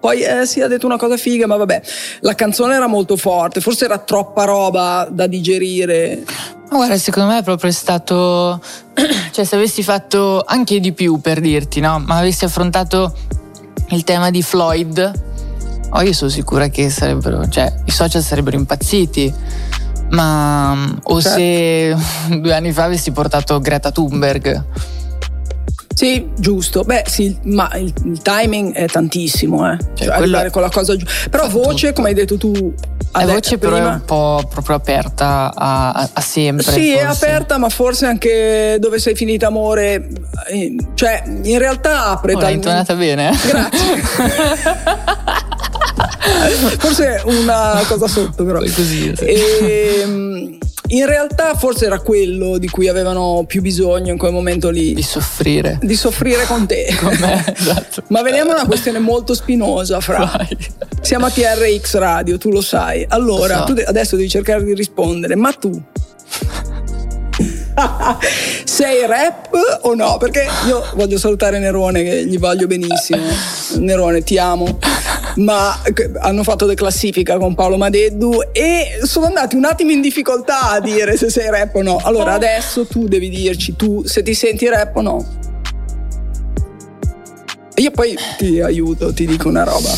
[0.00, 1.80] Poi eh, sì, ha detto una cosa figa, ma vabbè,
[2.22, 6.24] la canzone era molto forte, forse era troppa roba da digerire.
[6.70, 8.60] Ma guarda, secondo me è proprio stato.
[9.30, 12.00] cioè, se avessi fatto anche di più per dirti, no?
[12.00, 13.14] Ma avessi affrontato
[13.90, 15.12] il tema di Floyd,
[15.90, 17.48] oh, io sono sicura che sarebbero.
[17.48, 19.32] cioè, i social sarebbero impazziti.
[20.10, 20.98] Ma.
[21.00, 21.38] o Certo.
[21.38, 21.96] se
[22.40, 24.64] due anni fa avessi portato Greta Thunberg.
[25.96, 26.82] Sì, giusto.
[26.84, 29.78] Beh, sì, ma il, il timing è tantissimo, eh.
[29.94, 31.06] Cioè, quello- arrivare con la cosa giù.
[31.30, 32.74] Però voce, come hai detto tu,
[33.12, 36.70] La voce però è prima- un po' proprio aperta a, a- a sempre.
[36.70, 37.24] Sì, è forse.
[37.24, 40.08] aperta, ma forse anche dove sei finita amore.
[40.48, 43.30] eh, Cioè, in realtà apre Oh, l'hai intonata bene.
[43.30, 43.36] eh?
[43.48, 44.02] Grazie.
[46.78, 48.58] forse una cosa sotto, però.
[48.58, 49.24] Poi così, sì.
[49.24, 54.94] Ehm, in realtà forse era quello di cui avevano più bisogno in quel momento lì.
[54.94, 55.78] Di soffrire.
[55.82, 56.94] Di soffrire con te.
[57.00, 58.02] Con me, esatto.
[58.08, 60.18] Ma veniamo a una questione molto spinosa, Fra.
[60.18, 60.56] Vai.
[61.00, 63.04] Siamo a TRX Radio, tu lo sai.
[63.08, 63.66] Allora, Lo so.
[63.66, 65.80] tu de- adesso devi cercare di rispondere, ma tu
[68.64, 69.48] sei rap
[69.82, 70.16] o no?
[70.18, 73.22] Perché io voglio salutare Nerone che gli voglio benissimo.
[73.78, 74.78] Nerone, ti amo.
[75.36, 75.78] Ma
[76.20, 80.80] hanno fatto le classifica con Paolo Madeddu e sono andati un attimo in difficoltà a
[80.80, 82.00] dire se sei rap o no.
[82.02, 85.26] Allora adesso tu devi dirci tu se ti senti rap o no.
[87.74, 89.90] E io poi ti aiuto, ti dico una roba.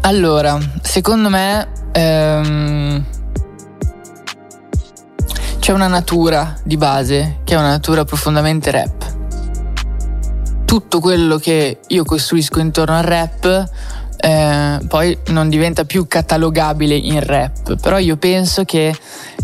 [0.00, 3.04] Allora, secondo me ehm,
[5.60, 9.14] c'è una natura di base che è una natura profondamente rap.
[10.64, 13.70] Tutto quello che io costruisco intorno al rap
[14.24, 18.94] eh, poi non diventa più catalogabile in rap, però io penso che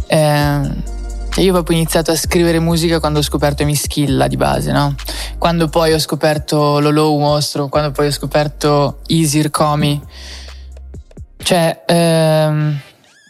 [0.08, 4.94] che io ho proprio iniziato a scrivere musica quando ho scoperto Mischilla di base, no?
[5.36, 10.00] Quando poi ho scoperto Lolo Mostro, quando poi ho scoperto Easy Comi.
[11.36, 12.80] Cioè, ehm,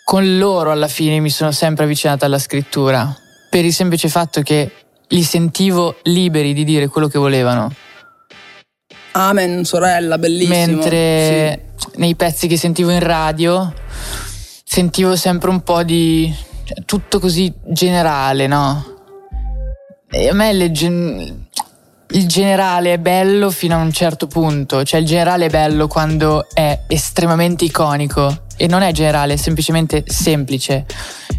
[0.04, 3.14] con loro alla fine mi sono sempre avvicinata alla scrittura,
[3.50, 4.72] per il semplice fatto che
[5.08, 7.72] li sentivo liberi di dire quello che volevano.
[9.18, 10.54] Amen, sorella, bellissimo.
[10.54, 13.72] Mentre nei pezzi che sentivo in radio
[14.62, 18.96] sentivo sempre un po' di cioè, tutto così generale, no?
[20.08, 21.46] E a me gen-
[22.10, 26.46] il generale è bello fino a un certo punto, cioè il generale è bello quando
[26.54, 30.86] è estremamente iconico e non è generale, è semplicemente semplice.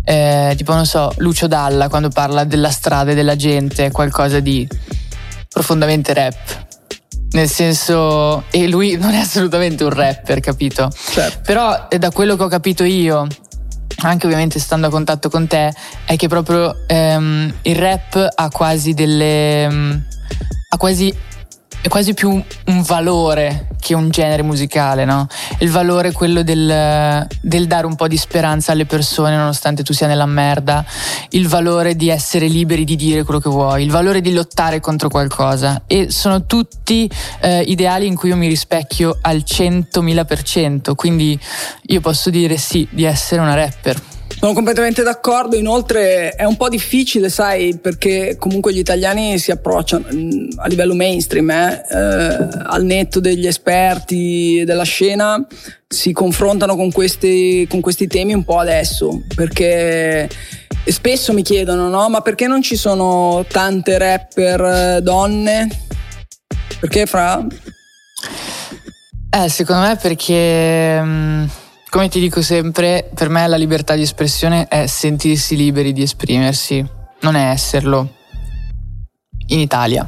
[0.04, 4.42] Eh, tipo, non so, Lucio Dalla quando parla della strada e della gente è qualcosa
[4.42, 4.68] di
[5.48, 6.68] profondamente rap.
[7.32, 10.90] Nel senso, e lui non è assolutamente un rapper, capito?
[11.12, 11.42] Certo.
[11.44, 13.28] Però eh, da quello che ho capito io,
[14.02, 15.74] anche ovviamente stando a contatto con te,
[16.06, 19.70] è che proprio ehm, il rap ha quasi delle.
[19.70, 19.92] mm,
[20.70, 21.14] ha quasi.
[21.82, 25.28] È quasi più un valore che un genere musicale, no?
[25.60, 29.94] Il valore è quello del, del dare un po' di speranza alle persone nonostante tu
[29.94, 30.86] sia nella merda,
[31.30, 35.10] il valore di essere liberi di dire quello che vuoi, il valore di lottare contro
[35.10, 41.40] qualcosa e sono tutti eh, ideali in cui io mi rispecchio al 100.000%, quindi
[41.88, 44.19] io posso dire sì di essere una rapper.
[44.40, 50.06] Sono completamente d'accordo, inoltre è un po' difficile, sai, perché comunque gli italiani si approcciano
[50.14, 55.46] mm, a livello mainstream, eh, eh, al netto degli esperti della scena,
[55.86, 60.30] si confrontano con questi, con questi temi un po' adesso, perché
[60.86, 65.68] spesso mi chiedono, no, ma perché non ci sono tante rapper eh, donne?
[66.80, 67.46] Perché fra...
[69.32, 71.68] Eh, secondo me perché...
[71.90, 76.86] Come ti dico sempre, per me la libertà di espressione è sentirsi liberi di esprimersi,
[77.22, 78.14] non è esserlo.
[79.48, 80.08] In Italia.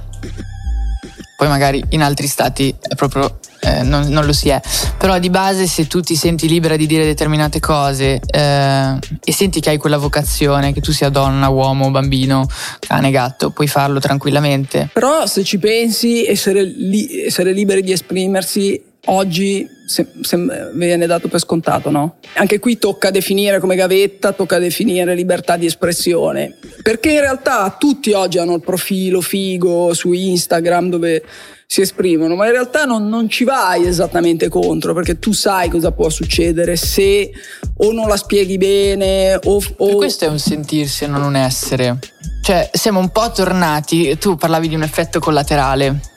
[1.36, 4.62] Poi magari in altri stati proprio eh, non, non, lo si è.
[5.00, 9.60] Però di base se tu ti senti libera di dire determinate cose eh, e senti
[9.60, 14.89] che hai quella vocazione, che tu sia donna, uomo, bambino, cane, gatto, puoi farlo tranquillamente.
[14.94, 20.38] Però se ci pensi, essere, li- essere liberi di esprimersi oggi se, se
[20.74, 22.16] viene dato per scontato, no?
[22.34, 28.12] Anche qui tocca definire come gavetta, tocca definire libertà di espressione, perché in realtà tutti
[28.14, 31.24] oggi hanno il profilo figo su Instagram dove
[31.66, 35.92] si esprimono, ma in realtà non, non ci vai esattamente contro, perché tu sai cosa
[35.92, 37.32] può succedere se
[37.78, 39.62] o non la spieghi bene o...
[39.78, 39.96] o...
[39.96, 41.98] Questo è un sentirsi e non un essere.
[42.44, 46.11] Cioè, siamo un po' tornati, tu parlavi di un effetto collaterale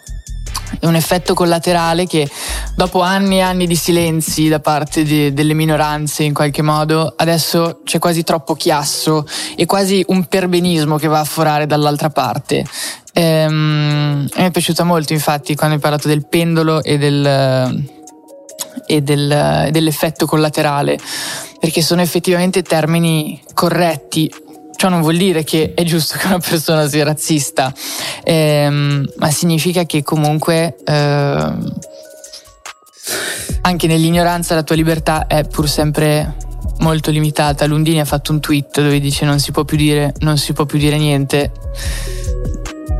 [0.81, 2.29] è un effetto collaterale che
[2.75, 7.81] dopo anni e anni di silenzi da parte di, delle minoranze in qualche modo, adesso
[7.85, 12.65] c'è quasi troppo chiasso e quasi un perbenismo che va a forare dall'altra parte.
[13.13, 17.85] Ehm, mi è piaciuta molto infatti quando hai parlato del pendolo e, del,
[18.87, 20.99] e del, dell'effetto collaterale,
[21.61, 24.33] perché sono effettivamente termini corretti
[24.77, 27.73] Ciò non vuol dire che è giusto che una persona sia razzista,
[28.23, 31.73] ehm, ma significa che comunque ehm,
[33.63, 36.37] anche nell'ignoranza la tua libertà è pur sempre
[36.79, 37.67] molto limitata.
[37.67, 40.65] Lundini ha fatto un tweet dove dice non si può più dire, non si può
[40.67, 41.53] più dire niente.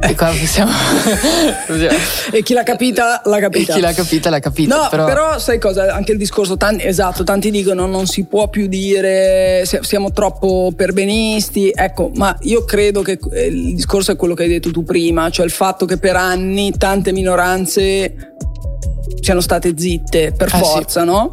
[0.01, 0.71] E qua possiamo.
[2.31, 3.73] e chi l'ha capita, l'ha capita.
[3.73, 4.77] E chi l'ha capita, l'ha capita.
[4.77, 5.95] No, però, però sai cosa?
[5.95, 11.73] Anche il discorso, tanti, esatto, tanti dicono non si può più dire, siamo troppo perbenisti.
[11.75, 15.47] Ecco, ma io credo che il discorso è quello che hai detto tu prima, cioè
[15.47, 18.35] il fatto che per anni tante minoranze
[19.25, 21.07] siano state zitte per ah, forza, sì.
[21.07, 21.29] no?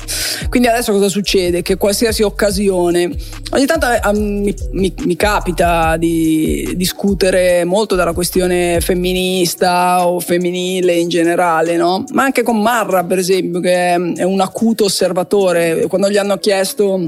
[0.49, 1.61] Quindi adesso cosa succede?
[1.61, 3.11] Che qualsiasi occasione,
[3.51, 10.93] ogni tanto eh, mi, mi, mi, capita di discutere molto della questione femminista o femminile
[10.93, 12.05] in generale, no?
[12.13, 17.03] Ma anche con Marra, per esempio, che è un acuto osservatore, quando gli hanno chiesto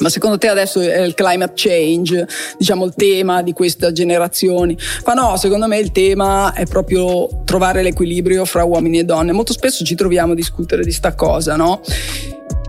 [0.00, 4.76] ma secondo te adesso è il climate change, diciamo il tema di questa generazione?
[5.04, 9.32] Ma no, secondo me il tema è proprio trovare l'equilibrio fra uomini e donne.
[9.32, 11.80] Molto spesso ci troviamo a discutere di sta cosa, no?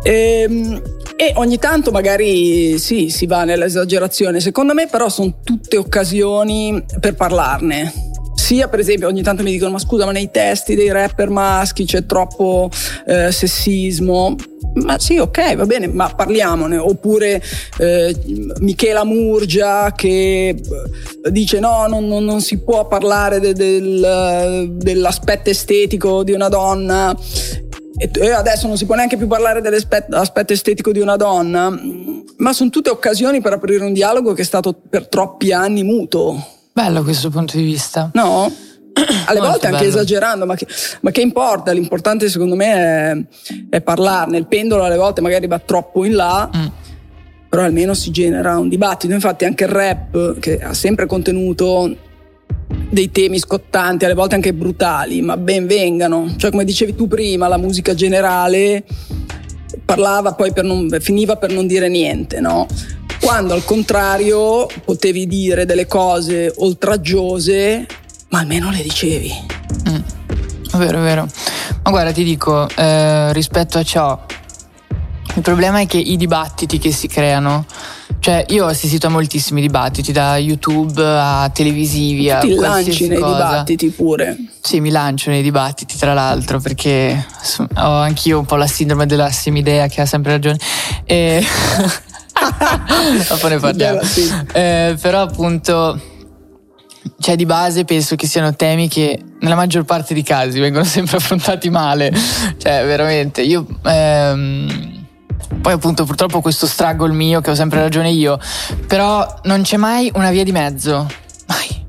[0.04, 0.82] E, ehm,
[1.16, 4.40] e ogni tanto magari sì, si va nell'esagerazione.
[4.40, 9.72] Secondo me però sono tutte occasioni per parlarne sia per esempio ogni tanto mi dicono
[9.72, 12.70] ma scusa ma nei testi dei rapper maschi c'è troppo
[13.06, 14.36] eh, sessismo
[14.76, 16.78] ma sì, ok, va bene, ma parliamone.
[16.78, 17.42] Oppure
[17.78, 18.16] eh,
[18.60, 25.50] Michela Murgia che eh, dice no, non, non, non si può parlare de, del, dell'aspetto
[25.50, 27.16] estetico di una donna
[27.98, 31.70] e adesso non si può neanche più parlare dell'aspetto estetico di una donna,
[32.38, 36.44] ma sono tutte occasioni per aprire un dialogo che è stato per troppi anni muto.
[36.74, 38.10] Bello questo punto di vista.
[38.14, 38.52] No?
[39.26, 39.90] alle Molto volte anche bello.
[39.90, 40.68] esagerando, ma che,
[41.02, 41.72] ma che, importa?
[41.72, 43.18] L'importante secondo me è,
[43.70, 44.38] è, parlarne.
[44.38, 46.66] Il pendolo alle volte magari va troppo in là, mm.
[47.50, 49.14] però almeno si genera un dibattito.
[49.14, 51.96] Infatti anche il rap, che ha sempre contenuto
[52.90, 56.34] dei temi scottanti, alle volte anche brutali, ma ben vengano.
[56.38, 58.84] Cioè come dicevi tu prima, la musica generale
[59.86, 62.68] parlava poi per non, finiva per non dire niente, no?
[63.22, 67.86] Quando al contrario potevi dire delle cose oltraggiose
[68.32, 69.34] ma almeno le dicevi.
[69.90, 69.96] Mm.
[70.72, 71.28] È vero, è vero.
[71.84, 74.20] Ma guarda, ti dico, eh, rispetto a ciò,
[75.36, 77.66] il problema è che i dibattiti che si creano,
[78.20, 83.20] cioè io ho assistito a moltissimi dibattiti, da YouTube a televisivi a ti lanci nei
[83.20, 83.36] cosa.
[83.36, 84.38] dibattiti pure.
[84.62, 87.26] Sì, mi lancio nei dibattiti, tra l'altro, perché
[87.76, 90.58] ho anch'io un po' la sindrome della semidea che ha sempre ragione.
[91.04, 91.46] E...
[93.28, 94.00] Dopo ne parliamo.
[94.54, 96.00] Eh, però appunto
[97.20, 101.18] cioè di base penso che siano temi che nella maggior parte dei casi vengono sempre
[101.18, 102.12] affrontati male.
[102.58, 103.66] Cioè, veramente, io...
[103.84, 105.00] Ehm,
[105.62, 108.40] poi appunto purtroppo questo struggle mio che ho sempre ragione io,
[108.88, 111.08] però non c'è mai una via di mezzo.
[111.48, 111.81] Mai.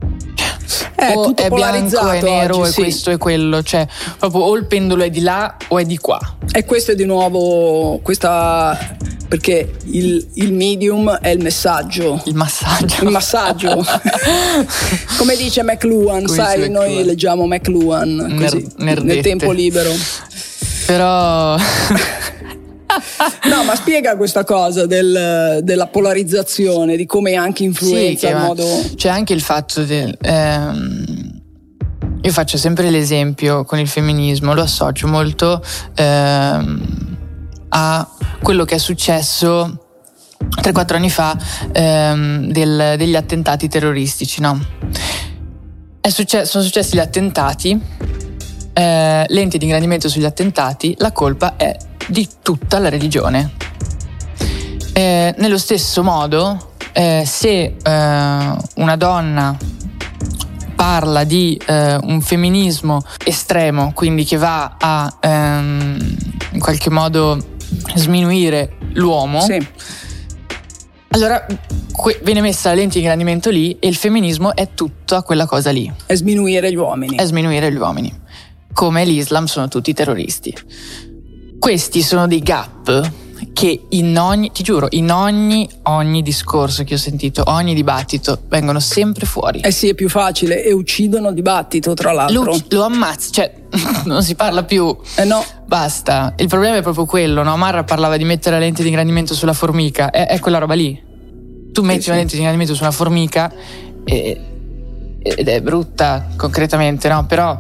[1.03, 2.81] È o è bianco, è nero, oggi, è sì.
[2.81, 3.63] questo e quello.
[3.63, 3.87] Cioè,
[4.19, 6.37] proprio o il pendolo è di là o è di qua.
[6.53, 8.97] E questo è di nuovo questa
[9.33, 12.21] perché il, il medium è il messaggio.
[12.27, 13.03] Il massaggio.
[13.03, 13.83] Il massaggio.
[15.17, 17.07] Come dice McLuhan, Come sai, dice noi McLuhan.
[17.07, 19.91] leggiamo McLuhan così, Ner- nel tempo libero.
[20.85, 21.57] Però
[23.49, 28.65] No, ma spiega questa cosa del- della polarizzazione, di come anche influenza che il modo...
[28.95, 30.17] C'è anche il fatto del.
[30.21, 31.41] ehm,
[32.25, 35.61] io faccio sempre l'esempio con il femminismo, lo associo molto
[35.95, 37.17] ehm,
[37.71, 38.09] a
[38.43, 39.79] quello che è successo
[40.63, 41.37] 3-4 anni fa
[41.73, 44.61] ehm, del- degli attentati terroristici, no?
[46.01, 47.81] È succe- sono successi gli attentati,
[48.73, 51.77] eh, lenti di ingrandimento sugli attentati, la colpa è
[52.13, 53.53] di tutta la religione.
[54.93, 59.57] Eh, nello stesso modo, eh, se eh, una donna
[60.77, 66.17] parla di eh, un femminismo estremo, quindi che va a ehm,
[66.53, 67.43] in qualche modo
[67.95, 69.67] sminuire l'uomo, Sì.
[71.11, 71.47] allora
[71.93, 75.71] que- viene messa la lente di ingrandimento lì e il femminismo è tutta quella cosa
[75.71, 77.17] lì, È sminuire gli uomini.
[77.17, 78.13] è sminuire gli uomini.
[78.75, 80.55] Come l'Islam sono tutti terroristi.
[81.63, 83.13] Questi sono dei gap
[83.53, 88.81] che in ogni, ti giuro, in ogni, ogni discorso che ho sentito, ogni dibattito, vengono
[88.81, 89.61] sempre fuori.
[89.61, 92.43] Eh sì, è più facile e uccidono il dibattito, tra l'altro.
[92.43, 93.55] Lo, lo ammazza, cioè
[94.07, 94.93] non si parla più.
[95.15, 96.35] Eh no, Basta.
[96.37, 97.57] Il problema è proprio quello, no?
[97.57, 101.01] Marra parlava di mettere la lente di ingrandimento sulla formica, è, è quella roba lì.
[101.71, 102.09] Tu metti sì.
[102.09, 103.53] una lente di ingrandimento su una formica
[104.05, 104.41] e-
[105.23, 107.25] ed è brutta concretamente, no?
[107.27, 107.57] Però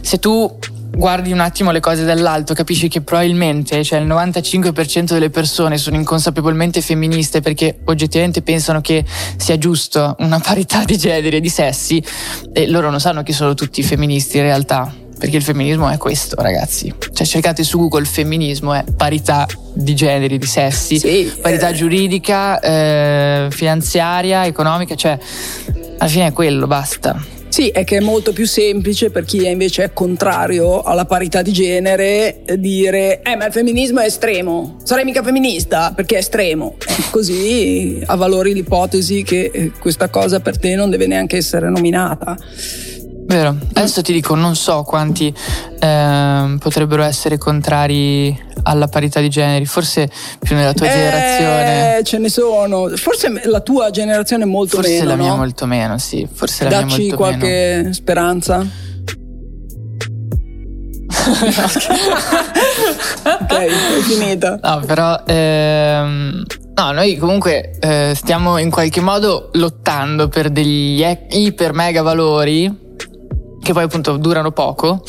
[0.00, 0.58] se tu
[0.96, 5.96] guardi un attimo le cose dall'alto, capisci che probabilmente cioè il 95% delle persone sono
[5.96, 9.04] inconsapevolmente femministe perché oggettivamente pensano che
[9.36, 12.02] sia giusto una parità di generi e di sessi
[12.52, 14.94] e loro non sanno che sono tutti femministi in realtà.
[15.16, 16.92] Perché il femminismo è questo, ragazzi.
[17.12, 21.72] Cioè, cercate su Google femminismo, è parità di generi, di sessi, Sì, parità eh.
[21.72, 25.16] giuridica, eh, finanziaria, economica, cioè,
[25.98, 27.18] alla fine è quello, basta.
[27.54, 31.52] Sì, è che è molto più semplice per chi invece è contrario alla parità di
[31.52, 36.74] genere eh, dire eh ma il femminismo è estremo, sarei mica femminista perché è estremo.
[37.12, 42.36] Così avvalori l'ipotesi che eh, questa cosa per te non deve neanche essere nominata.
[43.26, 43.56] Vero.
[43.72, 45.34] Adesso ti dico, non so quanti
[45.80, 51.98] ehm, potrebbero essere contrari alla parità di generi, forse più nella tua generazione.
[51.98, 52.88] Eh, ce ne sono.
[52.96, 55.08] Forse la tua generazione è molto Forse meno.
[55.08, 55.36] la mia no?
[55.36, 57.46] molto meno, sì, forse la mia Dacci molto qualche
[57.76, 57.92] meno.
[57.92, 58.66] speranza.
[63.24, 64.58] ok, è finita.
[64.62, 66.42] No, però ehm,
[66.74, 72.82] no, noi comunque eh, stiamo in qualche modo lottando per degli iper mega valori
[73.64, 75.02] che poi appunto durano poco,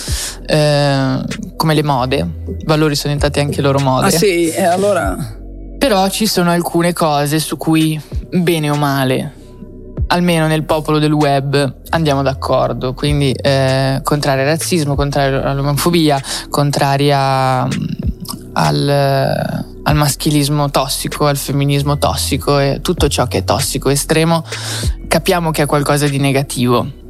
[0.48, 1.22] eh,
[1.56, 2.18] come le mode.
[2.58, 4.08] I valori sono diventati anche loro mode.
[4.08, 5.16] Ah sì, e allora...
[5.78, 8.02] Però ci sono alcune cose su cui,
[8.32, 9.34] bene o male,
[10.08, 12.94] almeno nel popolo del web andiamo d'accordo.
[12.96, 17.68] Quindi eh, contrari al razzismo, contrari all'omofobia, contrari a-
[18.54, 18.90] al,
[19.84, 24.44] al maschilismo tossico, al femminismo tossico e tutto ciò che è tossico, estremo,
[25.08, 27.04] capiamo che è qualcosa di negativo.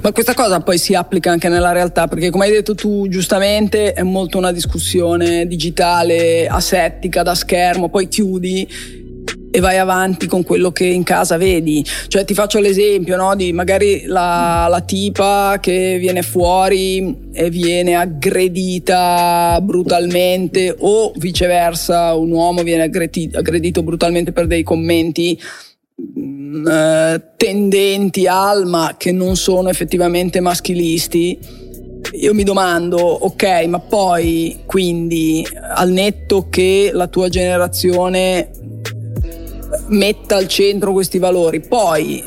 [0.00, 3.92] Ma questa cosa poi si applica anche nella realtà, perché come hai detto tu giustamente
[3.92, 8.68] è molto una discussione digitale, asettica, da schermo, poi chiudi
[9.54, 11.84] e vai avanti con quello che in casa vedi.
[12.08, 17.94] Cioè ti faccio l'esempio no, di magari la, la tipa che viene fuori e viene
[17.94, 25.38] aggredita brutalmente o viceversa un uomo viene aggredi- aggredito brutalmente per dei commenti
[26.52, 31.38] eh, tendenti al ma che non sono effettivamente maschilisti.
[32.12, 38.50] Io mi domando, ok, ma poi quindi al netto che la tua generazione
[39.86, 42.22] metta al centro questi valori, poi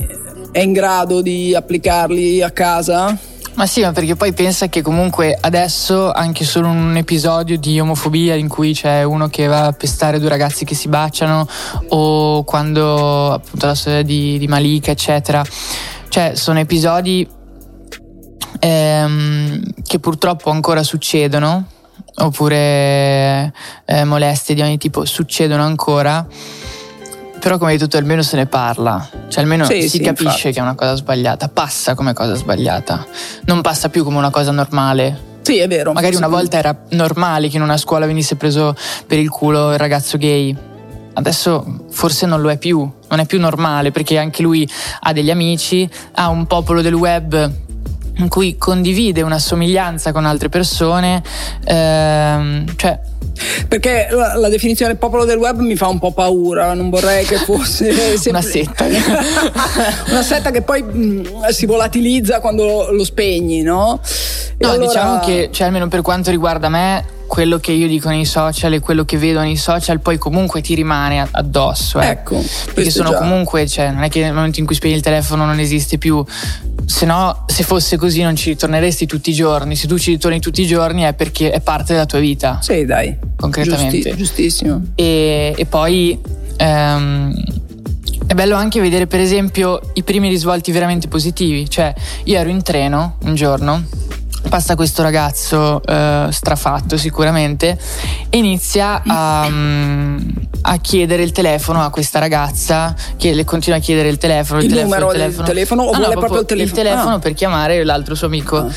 [0.52, 3.18] è in grado di applicarli a casa?
[3.56, 8.36] Ma sì, ma perché poi pensa che comunque adesso anche solo un episodio di omofobia
[8.36, 11.48] in cui c'è uno che va a pestare due ragazzi che si baciano
[11.90, 15.42] o quando appunto la storia di, di Malika eccetera,
[16.10, 17.26] cioè sono episodi
[18.60, 21.66] ehm, che purtroppo ancora succedono
[22.16, 23.54] oppure
[23.86, 26.28] eh, molestie di ogni tipo succedono ancora.
[27.40, 30.54] Però come hai detto almeno se ne parla, cioè almeno Sì, si sì, capisce infatti.
[30.54, 33.06] che è una cosa sbagliata, passa come cosa sbagliata,
[33.46, 35.34] non passa più come una cosa normale.
[35.42, 35.94] Sì, è vero.
[35.94, 38.76] Magari una volta era normale che in una scuola venisse preso
[39.06, 40.56] per il culo il ragazzo gay.
[41.18, 42.80] Adesso forse non lo è più,
[43.10, 44.68] non è più normale perché anche lui
[45.02, 47.52] ha degli amici, ha un popolo del web
[48.18, 51.22] in cui condivide una somiglianza con altre persone,
[51.66, 53.00] ehm, cioè
[53.68, 57.36] perché la, la, definizione popolo del web mi fa un po' paura, non vorrei che
[57.38, 57.90] fosse
[58.28, 58.86] una setta.
[60.10, 64.00] una setta che poi mh, si volatilizza quando lo, lo spegni, no?
[64.58, 64.88] E no, allora...
[64.88, 68.80] diciamo che, cioè, almeno per quanto riguarda me, quello che io dico nei social e
[68.80, 72.00] quello che vedo nei social poi comunque ti rimane addosso.
[72.00, 72.08] Eh.
[72.08, 72.42] Ecco.
[72.74, 73.18] Perché sono già.
[73.18, 76.24] comunque, cioè, non è che nel momento in cui spegni il telefono non esiste più.
[76.86, 79.76] Se no, se fosse così non ci ritorneresti tutti i giorni.
[79.76, 82.60] Se tu ci ritorni tutti i giorni è perché è parte della tua vita.
[82.62, 83.18] Sì, dai.
[83.36, 83.98] Concretamente.
[83.98, 84.82] Giusti, giustissimo.
[84.96, 86.20] E, e poi...
[86.58, 87.34] Um,
[88.28, 92.64] è bello anche vedere per esempio i primi risvolti veramente positivi, cioè io ero in
[92.64, 93.84] treno un giorno
[94.50, 97.78] passa questo ragazzo eh, strafatto sicuramente
[98.30, 103.82] e inizia a, um, a, chiedere il telefono a questa ragazza che le continua a
[103.82, 106.46] chiedere il telefono il, il numero telefono, del telefono o ah, vuole no, proprio il
[106.46, 107.20] telefono, il telefono ah.
[107.20, 108.68] per chiamare l'altro suo amico ah.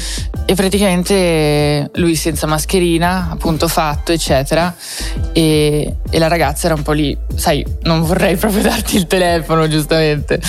[0.50, 4.74] E praticamente lui senza mascherina appunto fatto eccetera
[5.32, 9.68] e, e, la ragazza era un po' lì sai non vorrei proprio darti il telefono
[9.68, 10.40] giustamente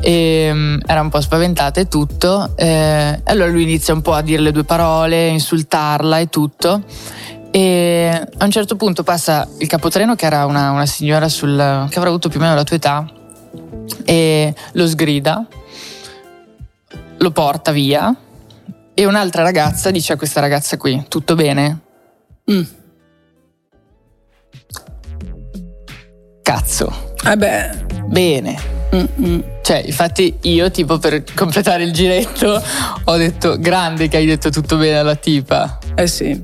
[0.00, 4.22] e, um, era un po' spaventata e tutto eh, allora lui inizia un po' a
[4.22, 6.82] dire le due parole, insultarla e tutto.
[7.50, 11.98] E a un certo punto passa il capotreno, che era una, una signora sul, che
[11.98, 13.10] avrà avuto più o meno la tua età,
[14.04, 15.46] e lo sgrida,
[17.18, 18.14] lo porta via.
[18.98, 21.80] E un'altra ragazza dice a questa ragazza qui: Tutto bene?
[22.50, 22.62] Mm.
[26.40, 27.12] Cazzo.
[27.22, 27.84] Eh beh.
[28.06, 28.58] Bene.
[28.94, 29.44] Mm-mm.
[29.60, 32.62] Cioè, infatti io tipo per completare il giretto
[33.04, 35.78] ho detto grande che hai detto tutto bene alla tipa.
[35.94, 36.42] Eh sì.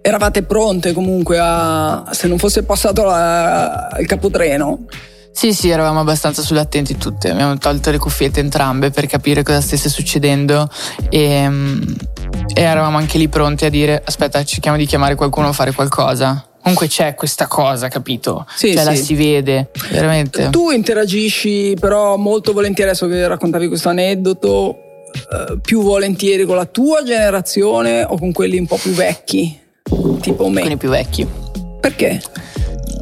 [0.00, 4.84] Eravate pronte comunque a se non fosse passato la, il capotreno.
[5.32, 7.30] Sì, sì, eravamo abbastanza sull'attenti tutte.
[7.30, 10.68] Abbiamo tolto le cuffiette entrambe per capire cosa stesse succedendo
[11.08, 11.82] e, mm,
[12.54, 16.46] e eravamo anche lì pronti a dire aspetta, cerchiamo di chiamare qualcuno a fare qualcosa.
[16.62, 18.46] Comunque c'è questa cosa, capito?
[18.54, 18.88] Sì, cioè sì.
[18.88, 20.48] la si vede, veramente.
[20.50, 24.76] Tu interagisci però molto volentieri, adesso che raccontavi questo aneddoto,
[25.12, 29.58] eh, più volentieri con la tua generazione o con quelli un po' più vecchi,
[30.20, 30.60] tipo me?
[30.60, 31.26] Con i più vecchi.
[31.80, 32.22] Perché?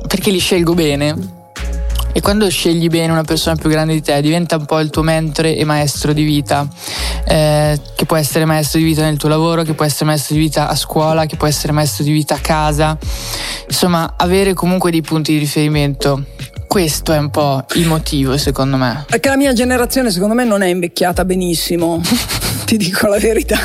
[0.06, 1.38] Perché li scelgo bene
[2.20, 5.00] e quando scegli bene una persona più grande di te, diventa un po' il tuo
[5.02, 6.68] mentore e maestro di vita,
[7.26, 10.42] eh, che può essere maestro di vita nel tuo lavoro, che può essere maestro di
[10.42, 12.98] vita a scuola, che può essere maestro di vita a casa.
[13.66, 16.26] Insomma, avere comunque dei punti di riferimento.
[16.66, 19.06] Questo è un po' il motivo, secondo me.
[19.08, 22.02] Perché la mia generazione, secondo me, non è invecchiata benissimo.
[22.66, 23.58] Ti dico la verità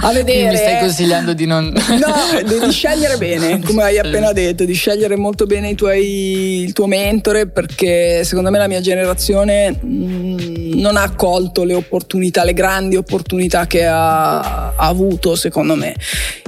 [0.00, 0.50] a vedere.
[0.50, 1.72] Mi stai consigliando di non.
[1.72, 6.86] No, di scegliere bene, come hai appena detto, di scegliere molto bene tuoi, il tuo
[6.86, 12.52] mentore, perché secondo me la mia generazione mh, mm, non ha colto le opportunità, le
[12.52, 15.94] grandi opportunità che ha, ha, avuto, secondo me.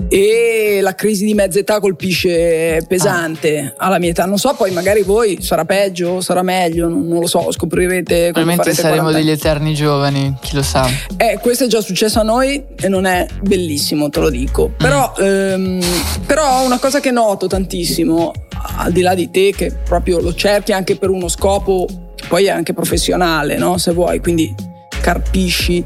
[0.09, 3.87] E la crisi di mezza età colpisce pesante ah.
[3.87, 4.25] alla mia età.
[4.27, 8.31] Non so, poi magari voi sarà peggio, sarà meglio, non, non lo so, scoprirete.
[8.33, 10.89] Probabilmente saremo degli eterni giovani, chi lo sa.
[11.17, 14.73] Eh, questo è già successo a noi e non è bellissimo, te lo dico.
[14.77, 15.81] Però, ehm,
[16.27, 18.33] però una cosa che noto tantissimo,
[18.77, 21.87] al di là di te, che proprio lo cerchi anche per uno scopo,
[22.29, 23.79] poi è anche professionale, no?
[23.79, 24.55] Se vuoi, quindi
[25.01, 25.85] carpisci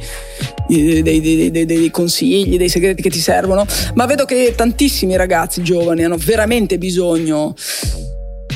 [0.68, 5.62] dei, dei, dei, dei, consigli, dei segreti che ti servono, ma vedo che tantissimi ragazzi
[5.62, 7.54] giovani hanno veramente bisogno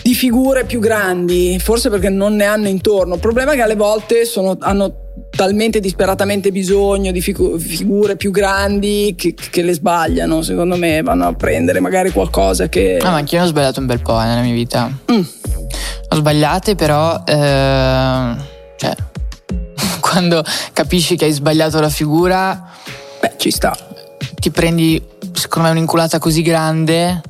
[0.02, 3.14] di figure più grandi, forse perché non ne hanno intorno.
[3.14, 5.01] Il problema è che alle volte sono, hanno
[5.34, 11.26] talmente disperatamente bisogno di figu- figure più grandi che, che, le sbagliano, secondo me vanno
[11.26, 12.98] a prendere magari qualcosa che...
[12.98, 14.90] Ah, ma anch'io ho sbagliato un bel po' eh, nella mia vita.
[15.10, 15.22] Mm.
[16.10, 17.22] Ho sbagliate però...
[17.24, 18.36] Eh,
[18.76, 18.94] cioè,
[20.00, 22.70] quando capisci che hai sbagliato la figura...
[23.20, 23.76] Beh, ci sta.
[24.34, 25.02] Ti prendi,
[25.32, 27.20] secondo me, un'inculata così grande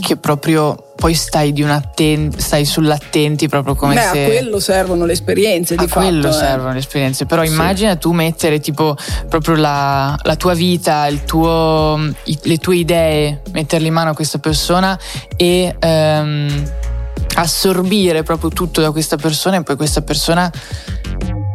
[0.00, 4.24] che proprio poi stai, atten- stai sull'attenti proprio come Beh, se...
[4.24, 6.00] a quello servono le esperienze di a fatto.
[6.00, 6.32] A quello eh.
[6.32, 7.52] servono le esperienze, però sì.
[7.52, 8.96] immagina tu mettere tipo
[9.28, 14.38] proprio la, la tua vita, tuo, i, le tue idee, metterle in mano a questa
[14.38, 14.98] persona
[15.36, 16.72] e ehm,
[17.36, 20.50] assorbire proprio tutto da questa persona e poi questa persona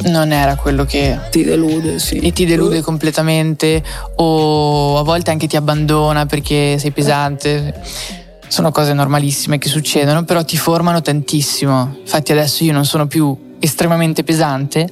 [0.05, 2.19] non era quello che ti delude, sì.
[2.19, 2.81] E ti delude uh.
[2.81, 3.83] completamente
[4.15, 8.21] o a volte anche ti abbandona perché sei pesante
[8.53, 11.95] sono cose normalissime che succedono, però ti formano tantissimo.
[12.01, 14.87] Infatti adesso io non sono più estremamente pesante,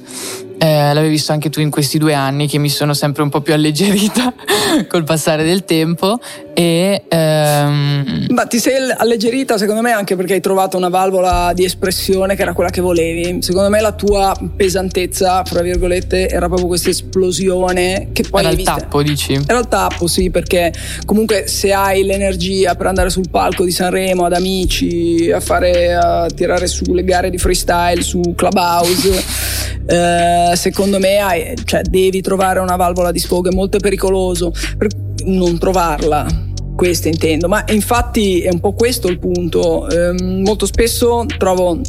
[0.62, 3.40] eh, l'avevi visto anche tu in questi due anni che mi sono sempre un po'
[3.40, 4.32] più alleggerita
[4.86, 6.20] col passare del tempo
[6.54, 8.26] e ehm...
[8.28, 12.42] ma ti sei alleggerita secondo me anche perché hai trovato una valvola di espressione che
[12.42, 18.10] era quella che volevi secondo me la tua pesantezza fra virgolette era proprio questa esplosione
[18.12, 18.76] che poi era il vista...
[18.76, 19.32] tappo dici?
[19.44, 20.72] era il tappo sì perché
[21.04, 26.28] comunque se hai l'energia per andare sul palco di Sanremo ad amici a fare a
[26.32, 29.61] tirare su le gare di freestyle su Clubhouse
[29.92, 34.88] eh, secondo me hai, cioè, devi trovare una valvola di sfogo è molto pericoloso per
[35.24, 36.26] non trovarla
[36.74, 39.86] questo intendo, ma infatti è un po' questo il punto.
[39.88, 41.80] Eh, molto spesso trovo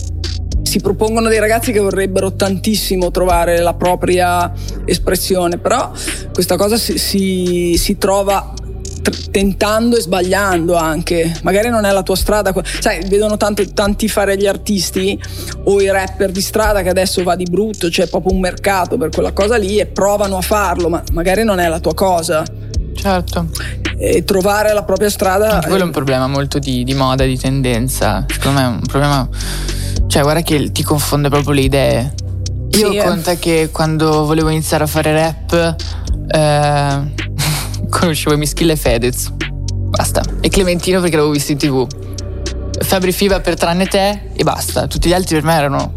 [0.64, 4.52] si propongono dei ragazzi che vorrebbero tantissimo trovare la propria
[4.86, 5.92] espressione, però
[6.34, 8.54] questa cosa si, si, si trova
[9.32, 11.36] tentando e sbagliando anche.
[11.44, 12.54] Magari non è la tua strada.
[12.80, 15.20] Sai, vedono tanto, tanti fare gli artisti
[15.66, 19.10] o i rapper di strada che adesso va di brutto, c'è proprio un mercato per
[19.10, 22.44] quella cosa lì e provano a farlo, ma magari non è la tua cosa.
[22.96, 23.48] Certo.
[23.98, 25.54] E trovare la propria strada.
[25.56, 28.26] Anche quello è un problema molto di, di moda, di tendenza.
[28.28, 29.28] Secondo me è un problema.
[30.08, 32.14] Cioè, guarda che ti confonde proprio le idee.
[32.72, 33.40] Io sì, conta eh.
[33.40, 35.76] che quando volevo iniziare a fare rap.
[36.28, 37.32] Eh,
[37.94, 39.32] conoscevo Mischil e Fedez.
[39.38, 40.24] Basta.
[40.42, 41.88] E Clementino perché l'avevo visto in tv.
[42.80, 44.88] Fabri Fiva per tranne te e basta.
[44.88, 45.94] Tutti gli altri per me erano.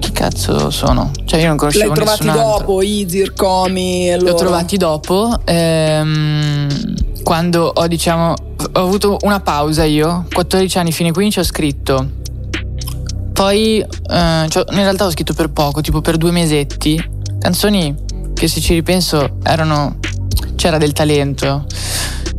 [0.00, 1.12] Chi cazzo sono?
[1.24, 4.24] Cioè io non conoscevo Li hai trovati dopo, Izir, Comi e loro.
[4.24, 5.40] Li ho trovati dopo.
[5.44, 6.68] Ehm,
[7.22, 8.34] quando ho diciamo.
[8.72, 10.26] Ho avuto una pausa io.
[10.32, 12.10] 14 anni, fine 15 ho scritto.
[13.32, 17.02] Poi eh, cioè, in realtà ho scritto per poco, tipo per due mesetti.
[17.38, 17.94] Canzoni
[18.34, 19.98] che se ci ripenso erano
[20.56, 21.64] c'era del talento.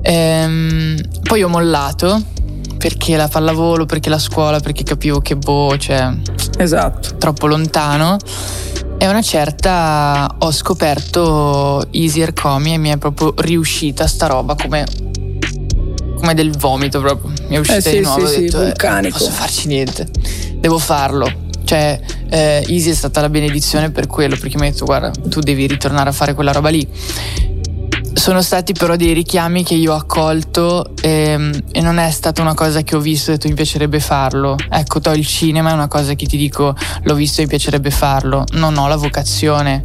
[0.01, 2.21] Ehm, poi ho mollato
[2.77, 6.13] perché la pallavolo, perché la scuola, perché capivo che boh, cioè,
[6.57, 7.17] esatto.
[7.17, 8.17] troppo lontano.
[8.99, 14.85] E una certa ho scoperto Easier Comi e mi è proprio riuscita sta roba come,
[16.15, 17.31] come del vomito proprio.
[17.47, 18.25] Mi è uscita eh sì, di nuovo.
[18.25, 20.07] Sì, ho detto, sì, eh, non posso farci niente,
[20.55, 21.45] devo farlo.
[21.63, 21.99] Cioè,
[22.29, 25.67] eh, Easy è stata la benedizione per quello, perché mi ha detto, guarda, tu devi
[25.67, 26.87] ritornare a fare quella roba lì
[28.17, 32.41] sono stati però dei richiami che io ho accolto e, ehm, e, non è stata
[32.41, 34.55] una cosa che ho visto e ho detto mi piacerebbe farlo.
[34.69, 37.91] Ecco, to il cinema è una cosa che ti dico l'ho visto e mi piacerebbe
[37.91, 38.43] farlo.
[38.53, 39.83] Non ho la vocazione.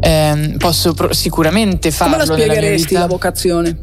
[0.00, 2.24] Eh, posso pro- sicuramente farlo.
[2.24, 3.78] Come la spiegheresti la vocazione?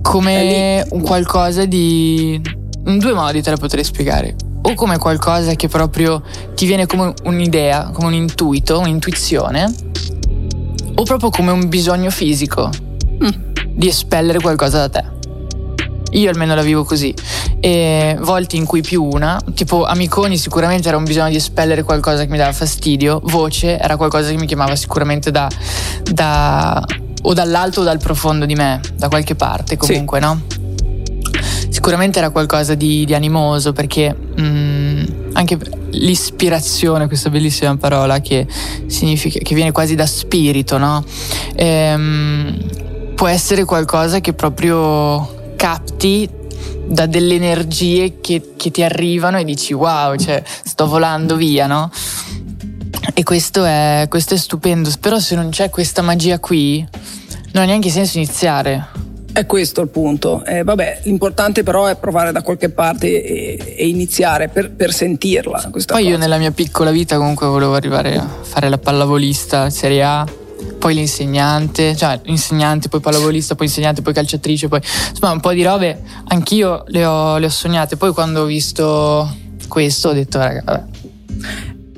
[0.00, 2.40] Come qualcosa di...
[2.86, 4.36] In due modi te la potrei spiegare.
[4.62, 6.22] O come qualcosa che proprio
[6.54, 9.88] ti viene come un'idea, come un intuito, un'intuizione
[10.94, 12.70] o proprio come un bisogno fisico
[13.22, 13.28] mm.
[13.74, 15.18] di espellere qualcosa da te.
[16.12, 17.14] Io almeno la vivo così.
[17.60, 22.24] E volte in cui più una, tipo amiconi sicuramente era un bisogno di espellere qualcosa
[22.24, 25.48] che mi dava fastidio, voce era qualcosa che mi chiamava sicuramente da,
[26.10, 26.84] da
[27.22, 30.24] o dall'alto o dal profondo di me, da qualche parte comunque, sì.
[30.24, 30.42] no?
[31.68, 34.89] Sicuramente era qualcosa di, di animoso perché mm,
[35.40, 35.58] anche
[35.90, 38.46] l'ispirazione, questa bellissima parola che
[38.86, 41.04] significa che viene quasi da spirito, no?
[41.56, 46.28] Ehm, può essere qualcosa che proprio capti
[46.86, 51.90] da delle energie che, che, ti arrivano e dici wow, cioè sto volando via, no?
[53.14, 56.86] E questo è, questo è stupendo, però se non c'è questa magia qui
[57.52, 59.09] non ha neanche senso iniziare.
[59.32, 60.44] È questo il punto.
[60.44, 65.68] Eh, vabbè, l'importante però è provare da qualche parte e, e iniziare per, per sentirla.
[65.70, 65.98] Poi cosa.
[66.00, 70.26] io nella mia piccola vita comunque volevo arrivare a fare la pallavolista Serie A,
[70.78, 75.62] poi l'insegnante, cioè l'insegnante, poi pallavolista, poi insegnante, poi calciatrice, poi insomma un po' di
[75.62, 77.96] robe anch'io le ho, le ho sognate.
[77.96, 79.32] Poi quando ho visto
[79.68, 80.84] questo ho detto raga, vabbè.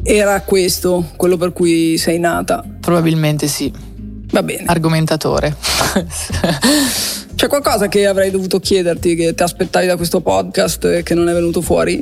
[0.04, 2.62] Era questo quello per cui sei nata?
[2.80, 3.90] Probabilmente sì.
[4.32, 4.64] Va bene.
[4.64, 5.54] Argomentatore.
[7.36, 11.28] C'è qualcosa che avrei dovuto chiederti che ti aspettavi da questo podcast e che non
[11.28, 12.00] è venuto fuori?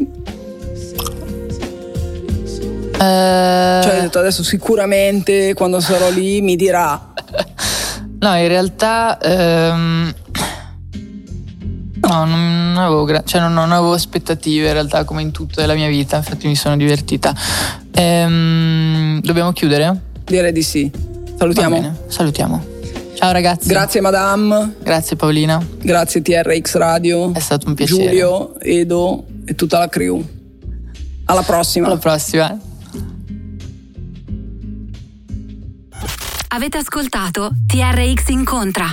[2.93, 2.99] Uh...
[2.99, 7.13] Cioè, hai detto adesso sicuramente quando sarò lì mi dirà.
[8.21, 9.19] No, in realtà.
[9.23, 10.15] Um...
[12.03, 15.73] No, non avevo, gra- cioè non, non, avevo aspettative in realtà come in tutta la
[15.73, 17.35] mia vita, infatti mi sono divertita.
[17.93, 19.99] Ehm, dobbiamo chiudere?
[20.25, 21.10] Direi di sì.
[21.41, 21.97] Salutiamo.
[22.07, 22.65] Salutiamo.
[23.15, 23.67] Ciao ragazzi.
[23.67, 24.75] Grazie Madame.
[24.83, 25.67] Grazie Paolina.
[25.79, 27.33] Grazie TRX Radio.
[27.33, 28.09] È stato un piacere.
[28.09, 30.23] Giulio, Edo e tutta la crew.
[31.25, 31.87] Alla prossima.
[31.87, 32.59] Alla prossima.
[36.49, 38.93] Avete ascoltato TRX Incontra.